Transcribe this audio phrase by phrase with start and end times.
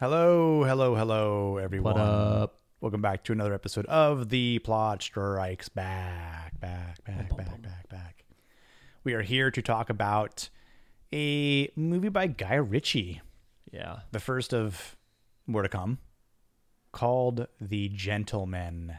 [0.00, 1.92] Hello, hello, hello, everyone.
[1.94, 2.60] What up?
[2.80, 6.58] Welcome back to another episode of The Plot Strikes Back.
[6.58, 7.60] Back, back, Bum, back, bum.
[7.60, 8.24] back, back.
[9.04, 10.48] We are here to talk about
[11.12, 13.20] a movie by Guy Ritchie,
[13.70, 14.00] Yeah.
[14.10, 14.96] the first of
[15.46, 15.98] more to come,
[16.92, 18.96] called The Gentleman.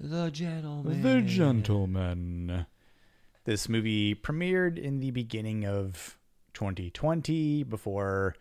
[0.00, 1.02] The gentleman.
[1.02, 2.66] The Gentleman.
[3.44, 6.18] This movie premiered in the beginning of
[6.54, 8.34] 2020 before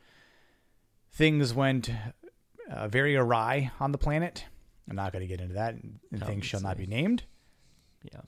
[1.15, 1.89] things went
[2.69, 4.45] uh, very awry on the planet.
[4.89, 7.23] I'm not going to get into that, and things shall not be named.
[8.03, 8.21] Yeah.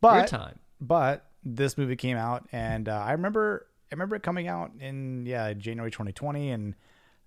[0.00, 0.58] But time.
[0.80, 5.26] but this movie came out, and uh, I remember I remember it coming out in
[5.26, 6.74] yeah January 2020, and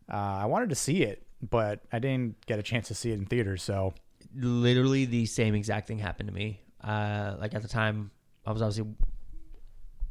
[0.10, 3.20] uh, I wanted to see it, but I didn't get a chance to see it
[3.20, 3.64] in theaters.
[3.64, 3.94] So
[4.36, 6.62] Literally the same exact thing happened to me.
[6.84, 8.12] Uh, like at the time,
[8.46, 8.94] I was obviously,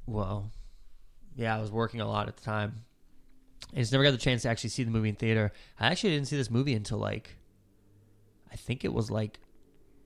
[0.06, 0.50] well,
[1.36, 2.84] yeah, I was working a lot at the time.
[3.74, 5.52] I just never got the chance to actually see the movie in theater.
[5.78, 7.36] I actually didn't see this movie until like,
[8.52, 9.38] I think it was like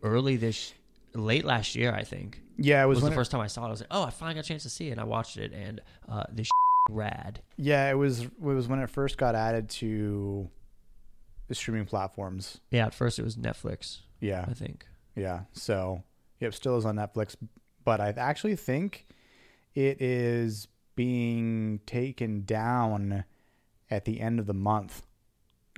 [0.03, 0.75] early this,
[1.14, 1.92] late last year.
[1.92, 3.69] I think yeah, it it was, was, when the it- first time I saw it.
[3.69, 5.36] I was like, oh, I finally got a chance to see it, and I watched
[5.36, 6.48] it, and uh, this
[6.91, 7.41] rad.
[7.56, 10.50] Yeah, it was it was when it first got added to
[11.48, 12.61] the streaming platforms.
[12.70, 14.87] Yeah, at first it was Netflix, Yeah, I think.
[15.14, 15.42] yeah.
[15.53, 16.03] So
[16.41, 17.37] yep, still is on Netflix,
[17.84, 19.06] but I actually think
[19.75, 20.66] it is
[20.97, 23.25] being taken down
[23.93, 25.03] at the end of the month.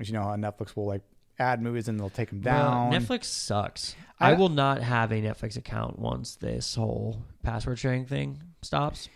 [0.01, 1.03] As you know, how Netflix will like
[1.39, 2.91] add movies and they'll take them down.
[2.91, 3.97] Well, Netflix sucks.
[4.21, 9.09] I- I, will not have a Netflix account once this whole password sharing thing stops,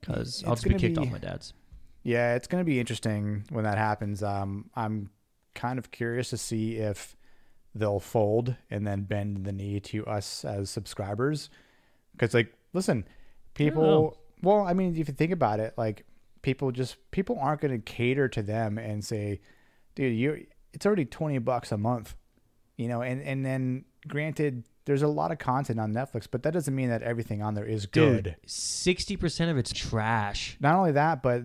[0.00, 1.54] because I'll just be kicked be- off my dad's.
[2.02, 4.22] Yeah, it's going to be interesting when that happens.
[4.22, 5.10] Um, I'm
[5.54, 7.16] kind of curious to see if
[7.74, 11.50] they'll fold and then bend the knee to us as subscribers.
[12.12, 13.06] Because, like, listen,
[13.54, 14.18] people.
[14.42, 16.04] Well, I mean, if you think about it, like,
[16.46, 19.40] people just people aren't going to cater to them and say,
[19.96, 22.14] "Dude, you it's already twenty bucks a month,"
[22.76, 23.02] you know.
[23.02, 26.88] And and then, granted, there's a lot of content on Netflix, but that doesn't mean
[26.88, 28.24] that everything on there is good.
[28.24, 30.56] Dude, sixty percent of it's trash.
[30.60, 31.42] Not only that, but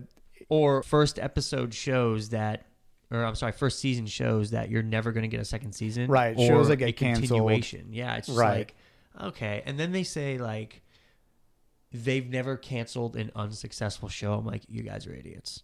[0.48, 2.64] Or first episode shows that,
[3.10, 6.08] or I'm sorry, first season shows that you're never going to get a second season.
[6.10, 7.28] Right, Or shows that get a canceled.
[7.30, 7.88] continuation.
[7.92, 8.72] Yeah, it's just Right.
[9.18, 10.80] like okay, and then they say like
[11.92, 14.34] they've never canceled an unsuccessful show.
[14.34, 15.62] I'm like, you guys are idiots.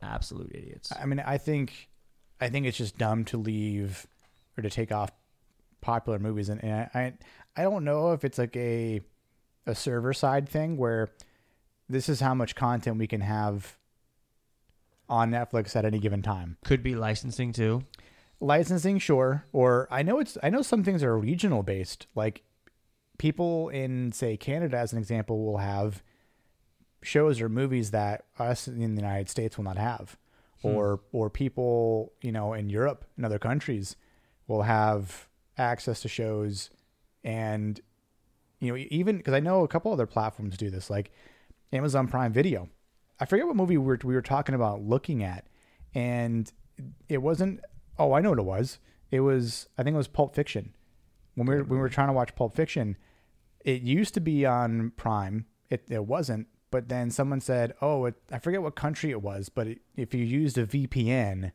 [0.00, 0.92] Absolute idiots.
[0.98, 1.88] I mean, I think,
[2.40, 4.06] I think it's just dumb to leave
[4.56, 5.10] or to take off
[5.80, 7.12] popular movies, and, and I,
[7.56, 9.00] I don't know if it's like a,
[9.66, 11.10] a server side thing where
[11.88, 13.76] this is how much content we can have
[15.08, 16.56] on Netflix at any given time.
[16.64, 17.84] Could be licensing too.
[18.40, 22.06] Licensing, sure, or I know it's, I know some things are regional based.
[22.14, 22.42] Like
[23.18, 26.02] people in say Canada, as an example, will have
[27.02, 30.16] shows or movies that us in the United States will not have,
[30.62, 30.68] hmm.
[30.68, 33.96] or or people you know in Europe and other countries
[34.46, 36.70] will have access to shows,
[37.22, 37.80] and
[38.60, 41.12] you know even because I know a couple other platforms do this, like
[41.72, 42.68] Amazon Prime Video.
[43.20, 45.46] I forget what movie we were we were talking about looking at,
[45.94, 46.50] and
[47.08, 47.60] it wasn't.
[47.98, 48.78] Oh, I know what it was.
[49.10, 50.74] It was I think it was Pulp Fiction.
[51.34, 52.96] When we were, when we were trying to watch Pulp Fiction,
[53.64, 55.46] it used to be on Prime.
[55.70, 59.48] It it wasn't, but then someone said, "Oh, it, I forget what country it was,
[59.48, 61.52] but it, if you used a VPN,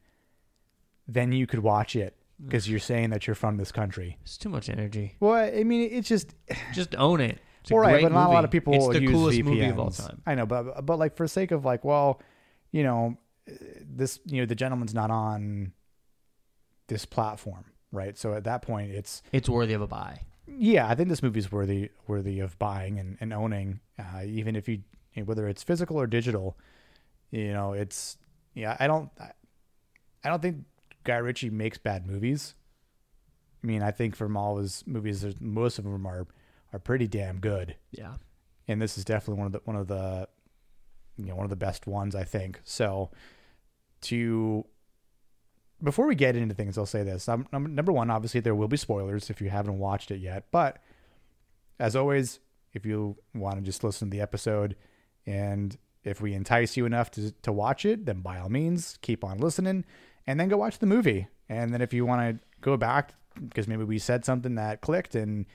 [1.07, 2.15] then you could watch it
[2.45, 5.15] because you're saying that you're from this country." It's too much energy.
[5.19, 6.35] Well, I mean, it's just
[6.73, 7.39] Just own it.
[7.61, 9.39] It's a all right, great but not a lot of people It's the use coolest
[9.39, 9.43] VPNs.
[9.45, 10.21] movie of all time.
[10.25, 12.21] I know, but but like for sake of like, well,
[12.71, 13.17] you know,
[13.81, 15.71] this you know the gentleman's not on
[16.87, 18.17] this platform, right?
[18.17, 20.19] So at that point, it's It's worthy of a buy.
[20.47, 24.67] Yeah, I think this movie's worthy worthy of buying and, and owning, uh, even if
[24.67, 24.81] you
[25.25, 26.57] whether it's physical or digital.
[27.31, 28.17] You know, it's
[28.53, 28.75] yeah.
[28.79, 29.31] I don't I,
[30.23, 30.65] I don't think
[31.03, 32.55] Guy Ritchie makes bad movies.
[33.63, 36.27] I mean, I think from all his movies, most of them are
[36.73, 38.15] are pretty damn good, Yeah.
[38.67, 40.27] and this is definitely one of the one of the
[41.17, 42.59] you know one of the best ones I think.
[42.63, 43.11] So
[44.01, 44.65] to
[45.83, 47.27] before we get into things, I'll say this.
[47.27, 50.45] Um, num- number one, obviously, there will be spoilers if you haven't watched it yet.
[50.51, 50.77] But
[51.80, 52.39] as always,
[52.74, 54.75] if you want to just listen to the episode
[55.25, 59.24] and if we entice you enough to, to watch it, then by all means, keep
[59.24, 59.85] on listening
[60.27, 61.27] and then go watch the movie.
[61.50, 63.13] And then if you want to go back
[63.50, 65.45] because maybe we said something that clicked and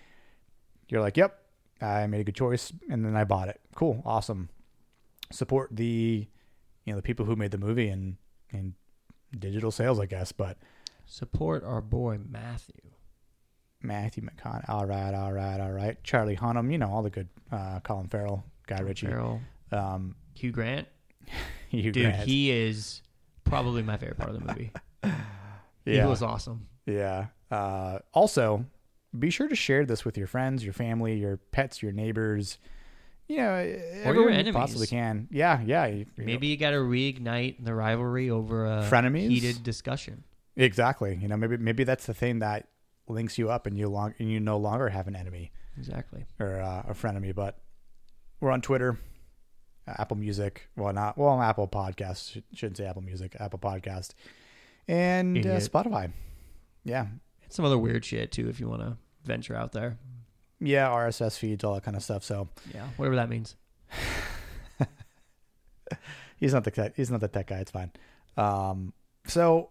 [0.89, 1.43] you're like, yep,
[1.81, 3.61] I made a good choice and then I bought it.
[3.75, 4.03] Cool.
[4.05, 4.49] Awesome.
[5.31, 6.27] Support the,
[6.85, 8.17] you know, the people who made the movie and,
[8.51, 8.75] and
[9.37, 10.33] digital sales, I guess.
[10.33, 10.57] But
[11.07, 12.75] Support our boy Matthew.
[13.83, 14.69] Matthew McConaughey.
[14.69, 15.97] All right, all right, all right.
[16.05, 19.07] Charlie Hunnam, you know, all the good uh, Colin Farrell, Guy Ritchie.
[19.07, 19.41] Farrell.
[19.73, 20.87] Um, Hugh Grant.
[21.71, 22.29] Hugh Dude, Grant.
[22.29, 23.03] he is
[23.45, 24.73] probably my favorite part of the movie.
[25.85, 26.05] Yeah.
[26.05, 26.69] It was awesome.
[26.85, 27.29] Yeah.
[27.51, 28.67] Uh, also,
[29.19, 32.59] be sure to share this with your friends, your family, your pets, your neighbors.
[33.29, 33.55] You know,
[34.05, 34.55] everyone you enemies.
[34.55, 35.29] possibly can.
[35.31, 35.85] Yeah, yeah.
[35.87, 39.29] you- you know, Maybe you got to reignite the rivalry over a Frenemies?
[39.29, 40.25] heated discussion.
[40.57, 41.15] exactly.
[41.21, 42.69] You know, maybe maybe that's the thing that
[43.07, 46.25] links you up, and you long and you no longer have an enemy Exactly.
[46.41, 47.35] or uh, a frenemy.
[47.35, 47.59] But
[48.41, 48.99] we're on Twitter,
[49.87, 50.69] uh, Apple Music.
[50.77, 52.43] Well, not well, Apple Podcast.
[52.55, 53.37] Shouldn't say Apple Music.
[53.39, 54.15] Apple Podcast,
[54.89, 56.13] and uh, Spotify.
[56.85, 57.21] Yeah, And
[57.51, 59.99] some other weird shit too, if you want to venture out there.
[60.61, 60.89] Yeah.
[60.89, 62.25] RSS feeds, all that kind of stuff.
[62.25, 62.49] So.
[62.75, 63.57] Yeah, whatever that means.
[66.39, 67.59] He's not the tech, he's not the tech guy.
[67.59, 67.91] It's fine.
[68.37, 68.93] Um,
[69.27, 69.71] so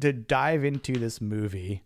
[0.00, 1.82] to dive into this movie,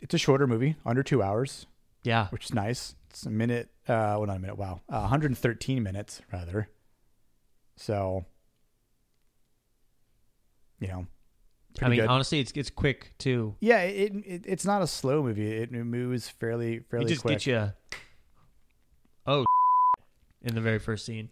[0.00, 1.66] it's a shorter movie, under two hours,
[2.04, 2.94] Yeah, which is nice.
[3.10, 3.70] It's a minute.
[3.88, 4.56] Uh, well, not a minute.
[4.56, 6.68] Wow, uh, 113 minutes rather.
[7.76, 8.24] So,
[10.78, 11.06] you know,
[11.82, 12.08] I mean, good.
[12.08, 13.54] honestly, it's it's quick too.
[13.60, 15.50] yeah, it, it it's not a slow movie.
[15.56, 17.34] It moves fairly fairly It just quick.
[17.34, 17.72] gets you.
[19.26, 19.44] Oh,
[20.42, 21.28] in the very first scene.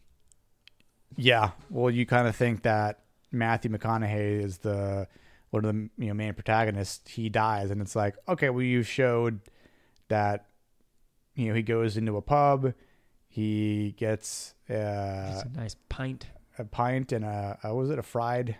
[1.16, 1.52] Yeah.
[1.70, 3.00] Well, you kind of think that
[3.32, 5.08] Matthew McConaughey is the
[5.50, 7.10] one of the you know main protagonists.
[7.10, 9.40] He dies, and it's like, okay, well, you showed
[10.08, 10.46] that
[11.34, 12.74] you know he goes into a pub,
[13.28, 16.26] he gets uh, a nice pint,
[16.58, 18.56] a pint and a, a what was it a fried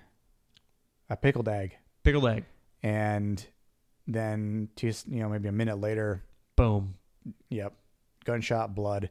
[1.11, 2.44] a pickled egg, pickled egg.
[2.82, 3.44] and
[4.06, 6.23] then just you know maybe a minute later,
[6.56, 6.94] Boom.
[7.49, 7.75] yep,
[8.25, 9.11] gunshot, blood.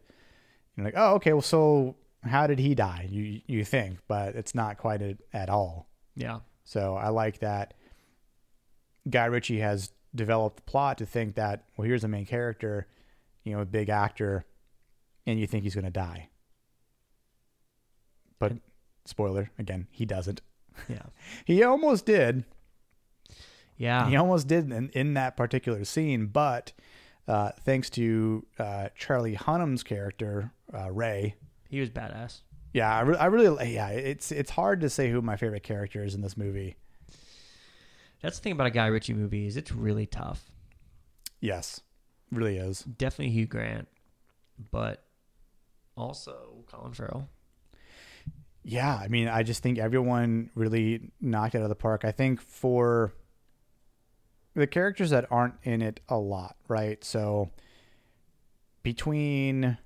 [0.76, 3.08] You're like, oh, okay, well, so how did he die?
[3.10, 5.88] You you think, but it's not quite at, at all.
[6.16, 6.40] Yeah.
[6.64, 7.74] So I like that
[9.10, 12.88] Guy Ritchie has developed the plot to think that, well, here's the main character,
[13.44, 14.46] you know, a big actor,
[15.28, 16.30] and you think he's going to die.
[18.40, 18.54] But
[19.06, 20.42] spoiler, again, he doesn't.
[20.90, 21.04] Yeah.
[21.46, 22.44] He almost did.
[23.78, 24.10] Yeah.
[24.10, 26.72] He almost did in, in that particular scene, but
[27.28, 31.36] uh, thanks to uh, Charlie Hunnam's character, uh, Ray.
[31.70, 32.42] He was badass.
[32.74, 36.04] Yeah, I, re- I really, yeah, it's it's hard to say who my favorite character
[36.04, 36.76] is in this movie.
[38.22, 40.52] That's the thing about a Guy Ritchie movie is it's really tough.
[41.40, 41.80] Yes,
[42.32, 42.82] really is.
[42.82, 43.88] Definitely Hugh Grant,
[44.72, 45.04] but
[45.96, 47.30] also Colin Farrell.
[48.68, 52.04] Yeah, I mean, I just think everyone really knocked it out of the park.
[52.04, 53.14] I think for
[54.56, 57.04] the characters that aren't in it a lot, right?
[57.04, 57.52] So
[58.82, 59.78] between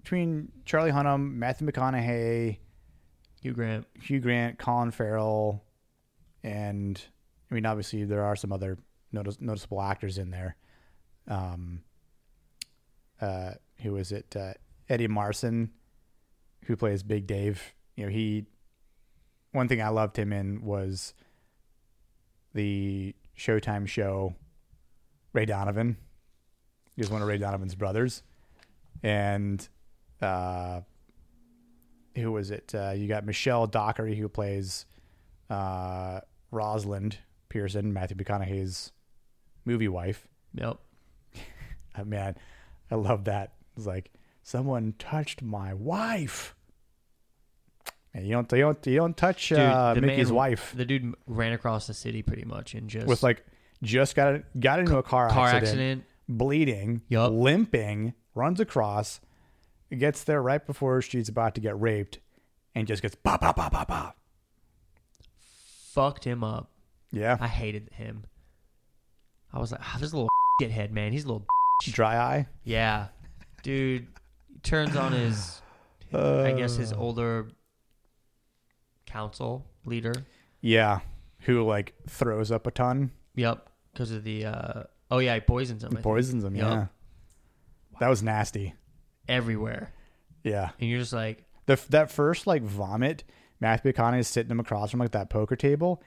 [0.00, 2.58] between Charlie Hunnam, Matthew McConaughey,
[3.42, 3.86] Hugh Grant.
[4.00, 5.64] Hugh Grant, Colin Farrell,
[6.44, 7.02] and
[7.50, 8.78] I mean, obviously there are some other
[9.10, 10.54] notice, noticeable actors in there.
[11.26, 11.80] Um,
[13.20, 14.36] uh, who is it?
[14.36, 14.52] Uh,
[14.88, 15.70] Eddie Marsan,
[16.64, 17.74] who plays Big Dave.
[17.96, 18.46] You know, he.
[19.52, 21.14] One thing I loved him in was
[22.54, 24.34] the Showtime show
[25.32, 25.96] Ray Donovan.
[26.96, 28.22] He was one of Ray Donovan's brothers,
[29.02, 29.66] and
[30.20, 30.80] uh,
[32.16, 32.72] who was it?
[32.74, 34.86] Uh, you got Michelle Dockery who plays
[35.50, 36.20] uh,
[36.50, 38.92] Rosalind Pearson, Matthew McConaughey's
[39.64, 40.26] movie wife.
[40.54, 40.78] Yep.
[41.98, 42.36] Oh, man,
[42.90, 43.54] I love that.
[43.76, 44.10] It's like
[44.44, 46.54] someone touched my wife.
[48.12, 51.14] And you don't, you don't, you don't touch Dude, uh, Mickey's man- wife The dude
[51.26, 53.44] ran across the city pretty much and just with like
[53.82, 56.04] just got got into a car, car accident, accident.
[56.28, 57.32] bleeding, Yup.
[57.32, 59.20] limping, runs across,
[59.98, 62.20] gets there right before she's about to get raped,
[62.76, 64.16] and just gets pop, pop, pop, pop, pop.
[65.92, 66.70] Fucked him up.
[67.10, 68.24] Yeah, I hated him.
[69.52, 70.28] I was like, oh, this little
[70.62, 71.10] shithead, man.
[71.12, 71.46] He's a little.
[71.82, 72.46] dry eye.
[72.62, 73.08] Yeah,
[73.64, 74.06] dude.
[74.64, 75.62] Turns on his,
[76.12, 77.48] I guess his Uh, older
[79.06, 80.14] council leader.
[80.60, 81.00] Yeah,
[81.40, 84.46] who like throws up a ton, Yep, because of the.
[84.46, 85.88] uh Oh yeah, he poisons him.
[85.88, 86.02] I think.
[86.02, 86.56] poisons him.
[86.56, 86.66] Yup.
[86.66, 86.86] Yeah,
[88.00, 88.74] that was nasty.
[89.28, 89.92] everywhere,
[90.42, 93.24] Yeah, and you're just like, the that first like vomit,
[93.60, 96.02] Matthew McConaughey is sitting him across from like that poker table,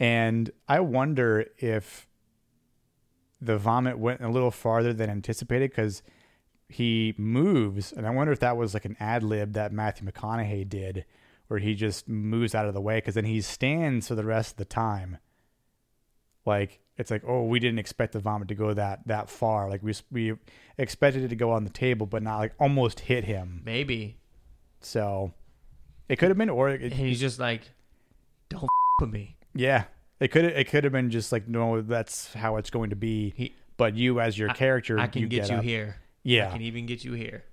[0.00, 2.06] and I wonder if
[3.40, 6.02] the vomit went a little farther than anticipated because
[6.68, 10.68] he moves, and I wonder if that was like an ad lib that Matthew McConaughey
[10.68, 11.04] did,
[11.48, 14.52] where he just moves out of the way because then he stands for the rest
[14.52, 15.18] of the time.
[16.44, 19.68] Like it's like, oh, we didn't expect the vomit to go that that far.
[19.68, 20.34] Like we we
[20.78, 23.62] expected it to go on the table, but not like almost hit him.
[23.64, 24.16] maybe.
[24.80, 25.32] So
[26.08, 27.62] it could have been, or it, he's just like,
[28.48, 28.68] don't f-
[29.00, 29.36] with me.
[29.54, 29.84] yeah,
[30.20, 33.32] it could it could have been just like no, that's how it's going to be.
[33.36, 35.62] He- but you as your character, I can get you up.
[35.64, 35.96] here.
[36.24, 37.44] I Yeah, can even get you here.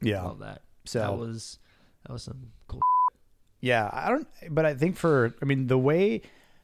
[0.00, 0.22] yeah.
[0.22, 0.62] Love that.
[0.84, 1.58] So that was
[2.06, 2.80] That was some cool.
[3.60, 4.28] Yeah, I don't.
[4.50, 6.22] But I think for I mean the way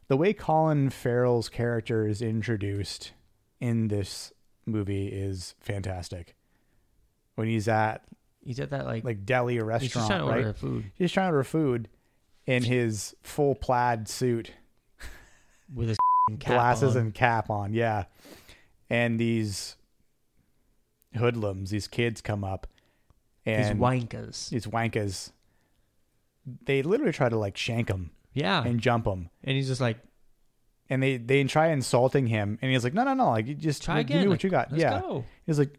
[0.08, 3.12] the way Colin Farrell's character is introduced
[3.60, 4.32] in this
[4.66, 6.34] movie is fantastic.
[7.34, 8.02] When he's at
[8.44, 10.36] He's at that like, like deli or he's restaurant, trying to right?
[10.38, 11.88] order food He's trying to order food
[12.46, 14.50] in his full plaid suit,
[15.74, 15.96] with his
[16.38, 17.02] glasses on.
[17.02, 17.72] and cap on.
[17.72, 18.04] Yeah,
[18.90, 19.76] and these
[21.16, 22.66] hoodlums, these kids come up,
[23.44, 24.48] these and wankas.
[24.50, 25.32] these wankas,
[26.64, 29.30] they literally try to like shank him Yeah, and, jump him.
[29.42, 29.98] And he's just like,
[30.90, 33.30] and they they try insulting him, and he's like, "No, no, no!
[33.30, 34.18] Like, you just try like, again.
[34.18, 35.24] Give me what you got." Let's yeah, go.
[35.46, 35.72] he's like,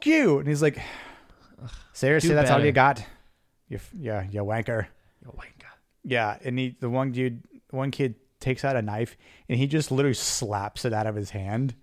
[0.00, 0.80] "F- "You," and he's like,
[1.92, 2.66] "Seriously, do that's all better.
[2.66, 3.04] you got?
[3.68, 4.86] You, yeah, you wanker."
[5.22, 5.68] You wanka.
[6.04, 9.16] Yeah, and he the one dude, one kid takes out a knife,
[9.48, 11.74] and he just literally slaps it out of his hand.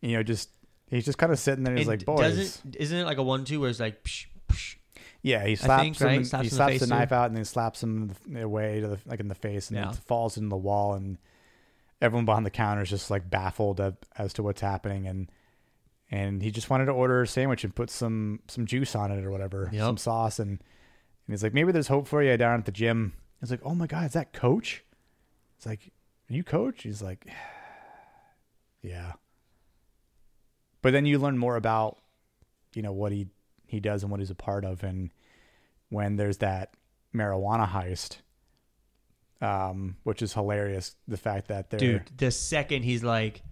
[0.00, 0.50] You know, just
[0.88, 1.72] he's just kind of sitting there.
[1.72, 4.76] and He's like, "Boys." doesn't isn't it like a one-two where it's like, psh, psh.
[5.22, 6.06] Yeah, he slaps think, him.
[6.06, 6.26] right?
[6.26, 6.90] Slaps he in the slaps face the too.
[6.94, 9.90] knife out and then slaps him away to the like in the face, and Yeah.
[9.90, 10.94] it falls in the wall.
[10.94, 11.18] And
[12.00, 15.06] everyone behind the counter is just like baffled at, as to what's happening.
[15.08, 15.30] And
[16.10, 19.24] and he just wanted to order a sandwich and put some some juice on it
[19.24, 19.82] or whatever, Yep.
[19.82, 20.38] some sauce.
[20.38, 20.58] And and
[21.34, 23.12] he's like, maybe there's hope for you down at the gym.
[23.40, 24.84] He's like, oh my god, is that Coach?
[25.56, 25.90] It's like,
[26.30, 26.84] are you Coach?
[26.84, 27.26] He's like,
[28.82, 29.12] yeah.
[30.82, 31.98] But then you learn more about,
[32.74, 33.28] you know, what he
[33.66, 35.10] he does and what he's a part of, and
[35.90, 36.74] when there's that
[37.14, 38.18] marijuana heist,
[39.40, 40.94] um, which is hilarious.
[41.06, 43.42] The fact that they're dude, the second he's like,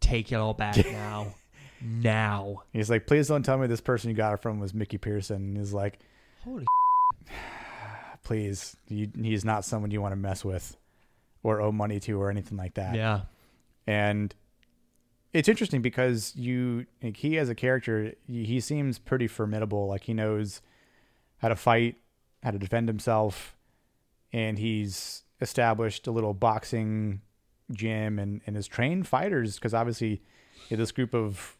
[0.00, 1.34] take it all back now,
[1.80, 2.62] now.
[2.72, 5.36] he's like, please don't tell me this person you got it from was Mickey Pearson.
[5.36, 5.98] And he's like,
[6.44, 6.66] Holy
[8.24, 10.76] please, you, he's not someone you want to mess with,
[11.42, 12.94] or owe money to, or anything like that.
[12.94, 13.22] yeah,
[13.86, 14.34] and
[15.32, 20.14] it's interesting because you like, he as a character he seems pretty formidable like he
[20.14, 20.60] knows
[21.38, 21.96] how to fight
[22.42, 23.56] how to defend himself
[24.32, 27.20] and he's established a little boxing
[27.70, 30.22] gym and, and has trained fighters because obviously
[30.70, 31.56] this group of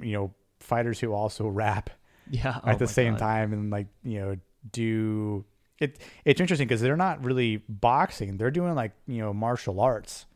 [0.00, 1.90] you know fighters who also rap
[2.30, 2.60] yeah.
[2.62, 3.18] Oh at oh the same God.
[3.18, 4.36] time and like you know
[4.70, 5.44] do
[5.78, 10.26] it it's interesting because they're not really boxing they're doing like you know martial arts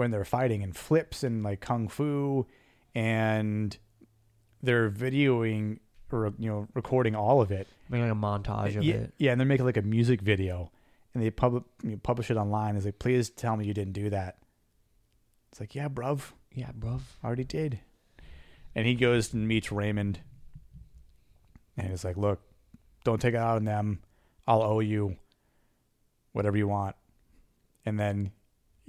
[0.00, 2.46] when they're fighting and flips and like kung fu
[2.94, 3.78] and
[4.62, 5.78] they're videoing
[6.10, 9.14] or you know recording all of it Making like a montage of yeah, it.
[9.18, 10.72] yeah and they're making like a music video
[11.14, 13.92] and they pub- you know, publish it online it's like please tell me you didn't
[13.92, 14.38] do that
[15.52, 17.00] it's like yeah bruv Yeah, bruv.
[17.22, 17.80] I already did.
[18.74, 20.20] And he goes and meets Raymond.
[21.76, 22.40] And he's like, look,
[23.04, 24.00] don't take it out on them.
[24.46, 25.16] I'll owe you
[26.32, 26.94] whatever you want.
[27.86, 28.30] And then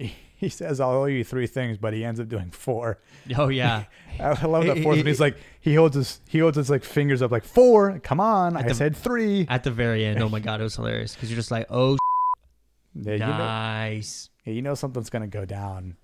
[0.02, 3.00] he, he says, I'll owe you three things, but he ends up doing four.
[3.38, 3.84] Oh yeah,
[4.20, 5.06] I love that fourth one.
[5.06, 8.00] He's like, he holds his, he holds his like fingers up like four.
[8.00, 8.58] Come on.
[8.58, 9.46] At I the- said three.
[9.50, 10.22] at the very end.
[10.22, 11.98] Oh my god, it was hilarious because you're just like, oh,
[12.96, 14.30] Yeah, you know, nice.
[14.46, 15.96] yeah, you know something's gonna go down,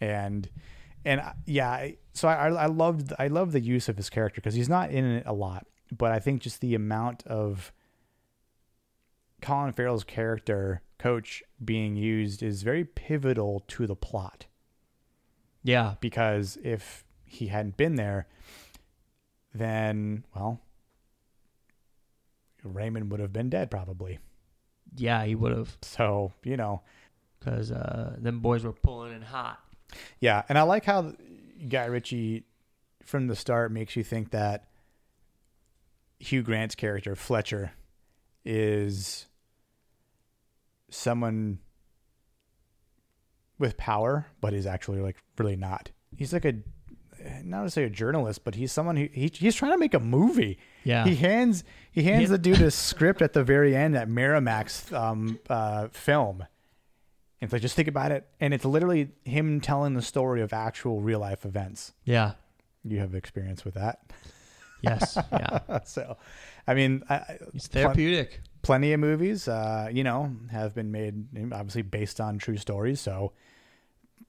[0.00, 0.48] and
[1.04, 4.40] and I- yeah, I- so I I loved I love the use of his character
[4.40, 5.66] because he's not in it a lot,
[5.96, 7.72] but I think just the amount of
[9.40, 14.46] Colin Farrell's character coach being used is very pivotal to the plot
[15.64, 18.26] Yeah, because if he hadn't been there,
[19.54, 20.60] then well,
[22.62, 24.18] Raymond would have been dead probably.
[24.96, 26.82] yeah, he would have So you know.
[27.38, 29.58] because uh, them boys were pulling in hot.
[30.20, 31.12] Yeah, and I like how
[31.68, 32.44] Guy Ritchie
[33.02, 34.68] from the start makes you think that
[36.20, 37.72] Hugh Grant's character Fletcher
[38.44, 39.26] is
[40.92, 41.58] someone
[43.58, 45.90] with power, but is actually like really not.
[46.16, 46.54] He's like a
[47.44, 50.00] not to say a journalist, but he's someone who he, he's trying to make a
[50.00, 50.58] movie.
[50.84, 54.92] Yeah, He hands he hands the dude a script at the very end at Miramax
[54.96, 56.40] um, uh, film.
[56.40, 60.52] And it's like just think about it, and it's literally him telling the story of
[60.52, 61.92] actual real life events.
[62.04, 62.32] yeah,
[62.84, 63.98] You have experience with that,
[64.80, 65.80] yes, yeah.
[65.84, 66.16] so
[66.68, 68.42] I mean, I, I- It's therapeutic.
[68.62, 73.00] Plenty of movies, uh, you know, have been made obviously based on true stories.
[73.00, 73.32] So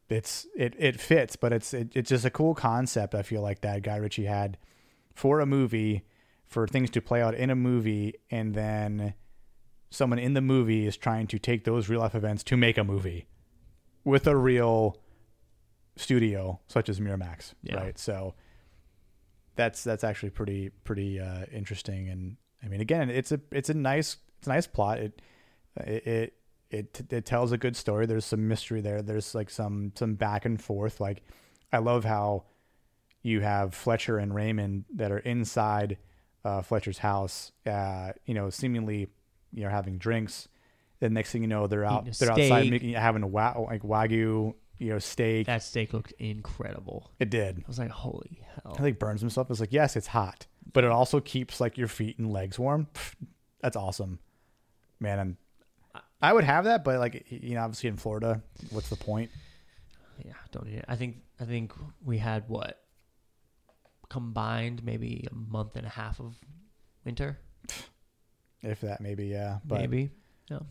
[0.09, 3.15] it's it it fits, but it's it, it's just a cool concept.
[3.15, 4.57] I feel like that Guy Ritchie had
[5.13, 6.03] for a movie,
[6.45, 9.13] for things to play out in a movie, and then
[9.89, 12.83] someone in the movie is trying to take those real life events to make a
[12.83, 13.27] movie
[14.03, 14.97] with a real
[15.95, 17.75] studio such as Miramax, Yeah.
[17.75, 17.99] right?
[17.99, 18.33] So
[19.55, 23.73] that's that's actually pretty pretty uh, interesting and I mean again it's a it's a
[23.73, 25.21] nice it's a nice plot it
[25.77, 26.33] it it
[26.71, 30.45] it, it tells a good story there's some mystery there there's like some some back
[30.45, 31.23] and forth like
[31.71, 32.45] I love how
[33.23, 35.97] you have Fletcher and Raymond that are inside
[36.45, 39.07] uh, Fletcher's house, uh, you know, seemingly,
[39.53, 40.49] you know, having drinks.
[40.99, 44.53] Then next thing you know, they're out, they're outside making, having a wa- like wagyu,
[44.77, 45.47] you know, steak.
[45.47, 47.11] That steak looked incredible.
[47.19, 47.59] it did.
[47.59, 48.75] I was like, holy hell.
[48.77, 49.49] I think burns himself.
[49.49, 52.87] It's like, yes, it's hot, but it also keeps like your feet and legs warm.
[53.61, 54.19] That's awesome,
[54.99, 55.19] man.
[55.19, 55.37] I'm,
[56.21, 59.29] I would have that, but like, you know, obviously in Florida, what's the point?
[60.23, 60.85] Yeah, don't need it.
[60.87, 61.73] I think I think
[62.05, 62.79] we had what
[64.09, 66.35] combined maybe a month and a half of
[67.03, 67.39] winter,
[68.61, 70.11] If that, maybe, yeah, but maybe,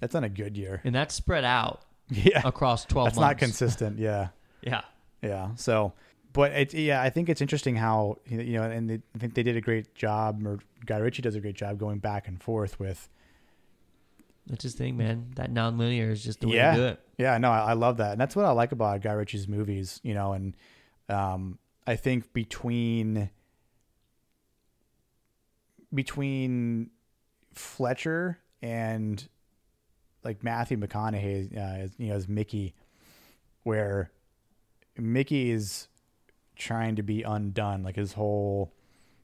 [0.00, 0.80] that's not a good year.
[0.84, 3.99] and that's spread out Yeah, across twelve that's not consistent.
[3.99, 4.28] Yeah.
[4.62, 4.82] yeah,
[5.22, 5.54] Yeah.
[5.56, 5.92] So,
[6.32, 9.42] but it's yeah, I think it's interesting how you know, and they, I think they
[9.42, 12.78] did a great job, or Guy Ritchie does a great job going back and forth
[12.80, 13.08] with.
[14.46, 15.30] that's his thing, man.
[15.36, 16.70] That non-linear is just the way Yeah.
[16.72, 17.00] to do it.
[17.18, 20.00] Yeah, no, I, I love that, and that's what I like about Guy Ritchie's movies.
[20.02, 20.56] You know, and
[21.08, 23.30] um, I think between
[25.94, 26.90] between
[27.52, 29.28] Fletcher and
[30.24, 32.74] like Matthew McConaughey, uh, as, you know, as Mickey,
[33.64, 34.10] where
[34.96, 35.88] Mickey is
[36.56, 38.73] trying to be undone, like his whole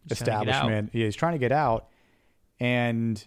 [0.09, 0.55] He's trying to get out.
[0.55, 0.91] establishment.
[0.95, 1.89] Yeah, he's trying to get out,
[2.61, 3.23] and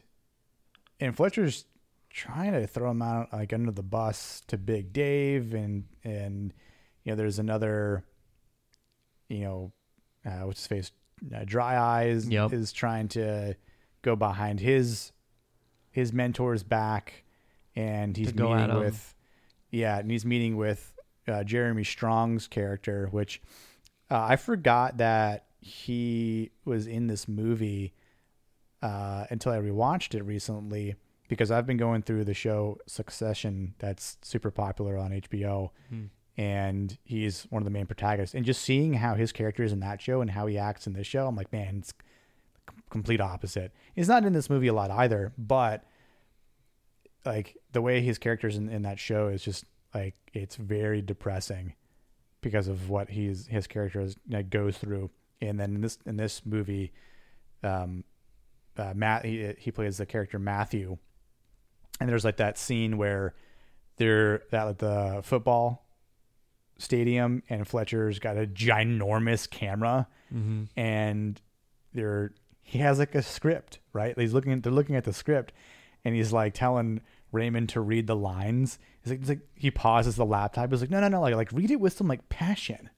[1.00, 1.66] and Fletcher's
[2.10, 6.54] trying to throw him out like under the bus to Big Dave, and and
[7.04, 8.04] you know there's another,
[9.30, 9.72] you know,
[10.26, 10.92] uh, what's his face,
[11.36, 12.54] uh, Dry Eyes Yep.
[12.54, 13.56] is trying to
[14.02, 15.12] go behind his
[15.92, 17.24] his mentor's back,
[17.76, 19.16] and he's meeting with
[19.70, 20.94] yeah, and he's meeting with
[21.28, 23.42] uh, Jeremy Strong's character, which
[24.12, 27.94] uh, I forgot that he was in this movie
[28.82, 30.96] uh, until I rewatched it recently
[31.28, 36.06] because I've been going through the show Succession that's super popular on HBO, Hmm.
[36.38, 38.36] and he's one of the main protagonists.
[38.36, 40.94] And just seeing how his character is in that show and how he acts in
[40.94, 41.94] this show, I'm like, man, it's
[42.90, 43.72] complete opposite.
[43.96, 45.86] He's not in this movie a lot either, but
[47.26, 51.74] like the way his characters in, in that show is just like it's very depressing
[52.42, 55.10] because of what he's his character is, like, goes through.
[55.42, 56.92] And then in this in this movie,
[57.64, 58.04] um,
[58.78, 60.98] uh, Matt he, he plays the character Matthew,
[62.00, 63.34] and there's like that scene where
[63.98, 65.86] they're at the football
[66.78, 70.64] stadium and Fletcher's got a ginormous camera Mm-hmm.
[70.80, 71.42] and
[71.94, 74.18] they're he has like a script, right?
[74.18, 75.52] He's looking at they're looking at the script
[76.06, 77.02] and he's like telling
[77.34, 78.80] Raymond to read the lines.
[79.04, 80.70] He's like, he's like he pauses the laptop.
[80.72, 82.90] He's like, no, no, no, like like read it with some like passion.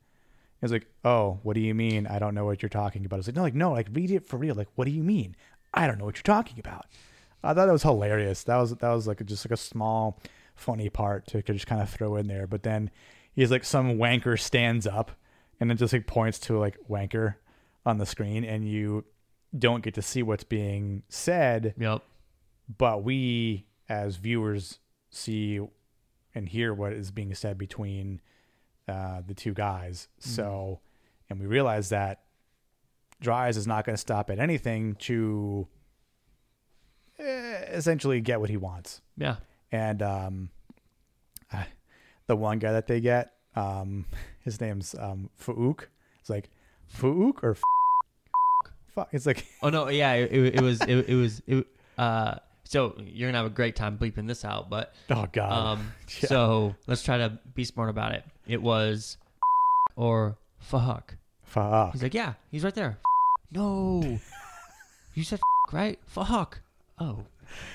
[0.61, 2.07] He's like, oh, what do you mean?
[2.07, 3.17] I don't know what you're talking about.
[3.17, 4.55] I was like, no, like no, like read it for real.
[4.55, 5.35] Like, what do you mean?
[5.73, 6.85] I don't know what you're talking about.
[7.43, 8.43] I thought that was hilarious.
[8.43, 10.19] That was that was like just like a small
[10.55, 12.47] funny part to just kind of throw in there.
[12.47, 12.91] But then
[13.33, 15.11] he's like some wanker stands up
[15.59, 17.35] and then just like points to like wanker
[17.85, 19.03] on the screen and you
[19.57, 22.01] don't get to see what's being said, Yep.
[22.77, 25.59] but we as viewers see
[26.36, 28.22] and hear what is being said between
[28.88, 30.08] uh, the two guys.
[30.19, 30.80] So,
[31.30, 32.22] and we realize that
[33.22, 35.67] Dry Eyes is not going to stop at anything to
[37.19, 39.02] eh, essentially get what he wants.
[39.17, 39.38] Yeah.
[39.72, 40.50] And um,
[41.52, 41.63] uh,
[42.28, 44.06] the one guy that they get, um,
[44.43, 45.86] his name's um, Phuc.
[46.19, 46.50] It's like
[46.98, 47.62] Phuc or f-
[48.93, 49.10] fuck.
[49.12, 51.67] It's like Oh no, yeah, it, it, it was it, it was it,
[51.98, 55.52] uh so you're gonna have a great time bleeping this out, but oh god.
[55.52, 56.30] um Yeah.
[56.30, 58.23] so let's try to be smart about it.
[58.47, 59.17] It was
[59.95, 61.15] or fuck.
[61.43, 61.93] fuck.
[61.93, 62.97] He's like, yeah, he's right there.
[63.56, 64.17] No,
[65.13, 65.39] you said
[65.71, 65.99] right?
[66.08, 66.62] Fuck.
[66.97, 67.26] Oh,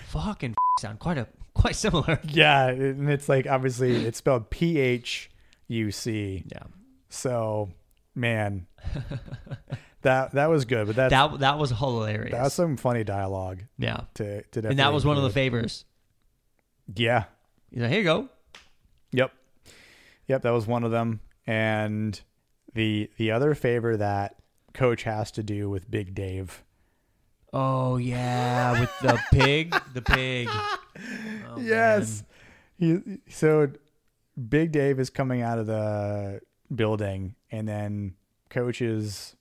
[0.07, 2.19] fuck and sound quite a quite similar.
[2.25, 5.31] Yeah, and it's like obviously it's spelled P H
[5.69, 6.43] U C.
[6.49, 6.65] Yeah,
[7.11, 7.71] So,
[8.17, 8.67] man,
[10.03, 12.33] that that was good, but that's, that that was hilarious.
[12.33, 15.85] That's some funny dialogue yeah, to to and that was one of the favors.
[16.95, 17.25] Yeah.
[17.71, 18.29] He's like, here you go.
[19.13, 19.33] Yep.
[20.27, 21.21] Yep, that was one of them.
[21.47, 22.19] And
[22.75, 24.37] the the other favor that
[24.75, 26.63] coach has to do with Big Dave.
[27.53, 30.49] Oh yeah, with the pig, the pig.
[31.51, 32.25] Oh, yes.
[32.77, 33.71] He so
[34.49, 36.41] Big Dave is coming out of the
[36.75, 38.15] building and then
[38.51, 39.37] coach's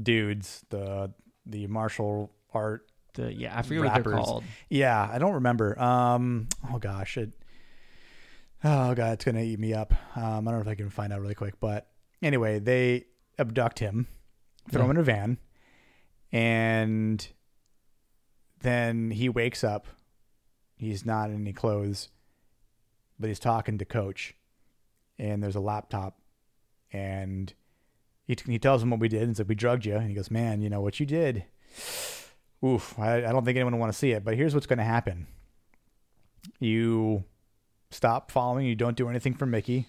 [0.00, 1.12] dudes, the
[1.46, 2.90] the martial art.
[3.14, 4.44] The, yeah, I forget what they're called.
[4.68, 5.78] Yeah, I don't remember.
[5.80, 7.32] Um oh gosh, it
[8.64, 9.92] Oh god, it's gonna eat me up.
[10.16, 11.88] Um I don't know if I can find out really quick, but
[12.22, 13.06] anyway, they
[13.38, 14.06] abduct him,
[14.70, 15.38] throw him in a van,
[16.32, 17.26] and
[18.60, 19.86] then he wakes up.
[20.76, 22.08] He's not in any clothes,
[23.18, 24.34] but he's talking to coach.
[25.18, 26.20] And there's a laptop
[26.92, 27.52] and
[28.28, 30.30] he, he tells him what we did and said we drugged you and he goes
[30.30, 31.44] man you know what you did
[32.64, 34.24] oof, I, I don't think anyone will want to see it.
[34.24, 35.26] But here's what's going to happen:
[36.58, 37.24] you
[37.90, 38.66] stop following.
[38.66, 39.86] You don't do anything for Mickey.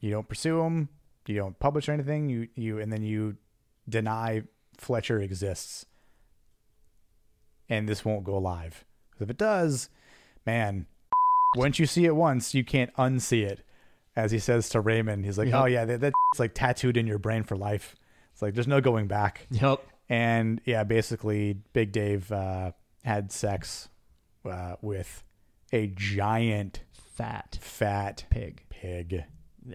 [0.00, 0.88] You don't pursue him.
[1.26, 2.28] You don't publish anything.
[2.28, 3.36] You you and then you
[3.88, 4.42] deny
[4.76, 5.86] Fletcher exists,
[7.68, 8.84] and this won't go live.
[9.20, 9.90] if it does,
[10.46, 10.86] man,
[11.56, 13.64] once you see it once, you can't unsee it.
[14.18, 15.54] As he says to Raymond, he's like, Yep.
[15.62, 17.94] "Oh yeah, that, that's like tattooed in your brain for life."
[18.32, 19.46] It's like there's no going back.
[19.50, 19.80] Yep.
[20.08, 22.72] And yeah, basically, Big Dave uh,
[23.04, 23.88] had sex
[24.44, 25.22] uh, with
[25.72, 26.80] a giant
[27.14, 28.62] Fat fat pig.
[28.70, 29.24] pig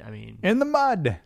[0.03, 1.19] I mean, in the mud.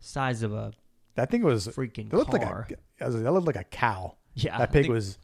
[0.00, 0.72] size of a
[1.14, 1.68] That thing was.
[1.68, 2.66] freaking It looked car.
[2.68, 3.10] like a.
[3.10, 4.16] That looked like a cow.
[4.34, 5.18] yeah, that pig think- was,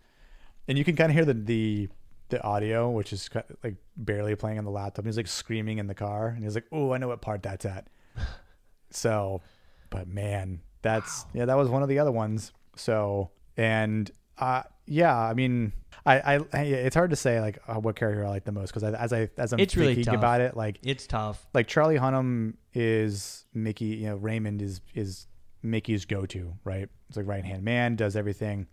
[0.68, 1.88] and you can kind of hear the the
[2.28, 3.28] the audio, which is
[3.62, 5.04] like barely playing on the laptop.
[5.04, 7.64] He's like screaming in the car, and he's like, "Oh, I know what part that's
[7.64, 7.88] at."
[8.90, 9.42] so,
[9.90, 12.52] but man, that's yeah, that was one of the other ones.
[12.76, 15.72] So, and uh, yeah, I mean,
[16.04, 18.84] I, I, it's hard to say like uh, what character I like the most because
[18.84, 20.14] as I as I'm It's thinking tough.
[20.14, 21.46] about it, like It's tough.
[21.54, 25.26] like Charlie Hunnam is Mickey, you know, Raymond is is
[25.62, 26.88] Mickey's go to, right?
[27.08, 28.66] It's like right hand man, does everything,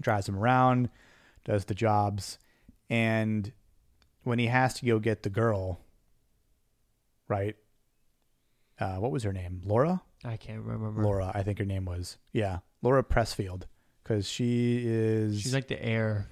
[0.00, 0.90] drives him around,
[1.44, 2.38] does the jobs,
[2.88, 3.52] and
[4.24, 5.80] when he has to go get the girl,
[7.28, 7.56] right?
[8.78, 9.60] Uh, what was her name?
[9.64, 10.02] Laura?
[10.24, 11.02] I can't remember.
[11.02, 12.18] Laura, I think her name was.
[12.32, 13.62] Yeah, Laura Pressfield,
[14.02, 15.40] because she is.
[15.40, 16.26] She's like the heir.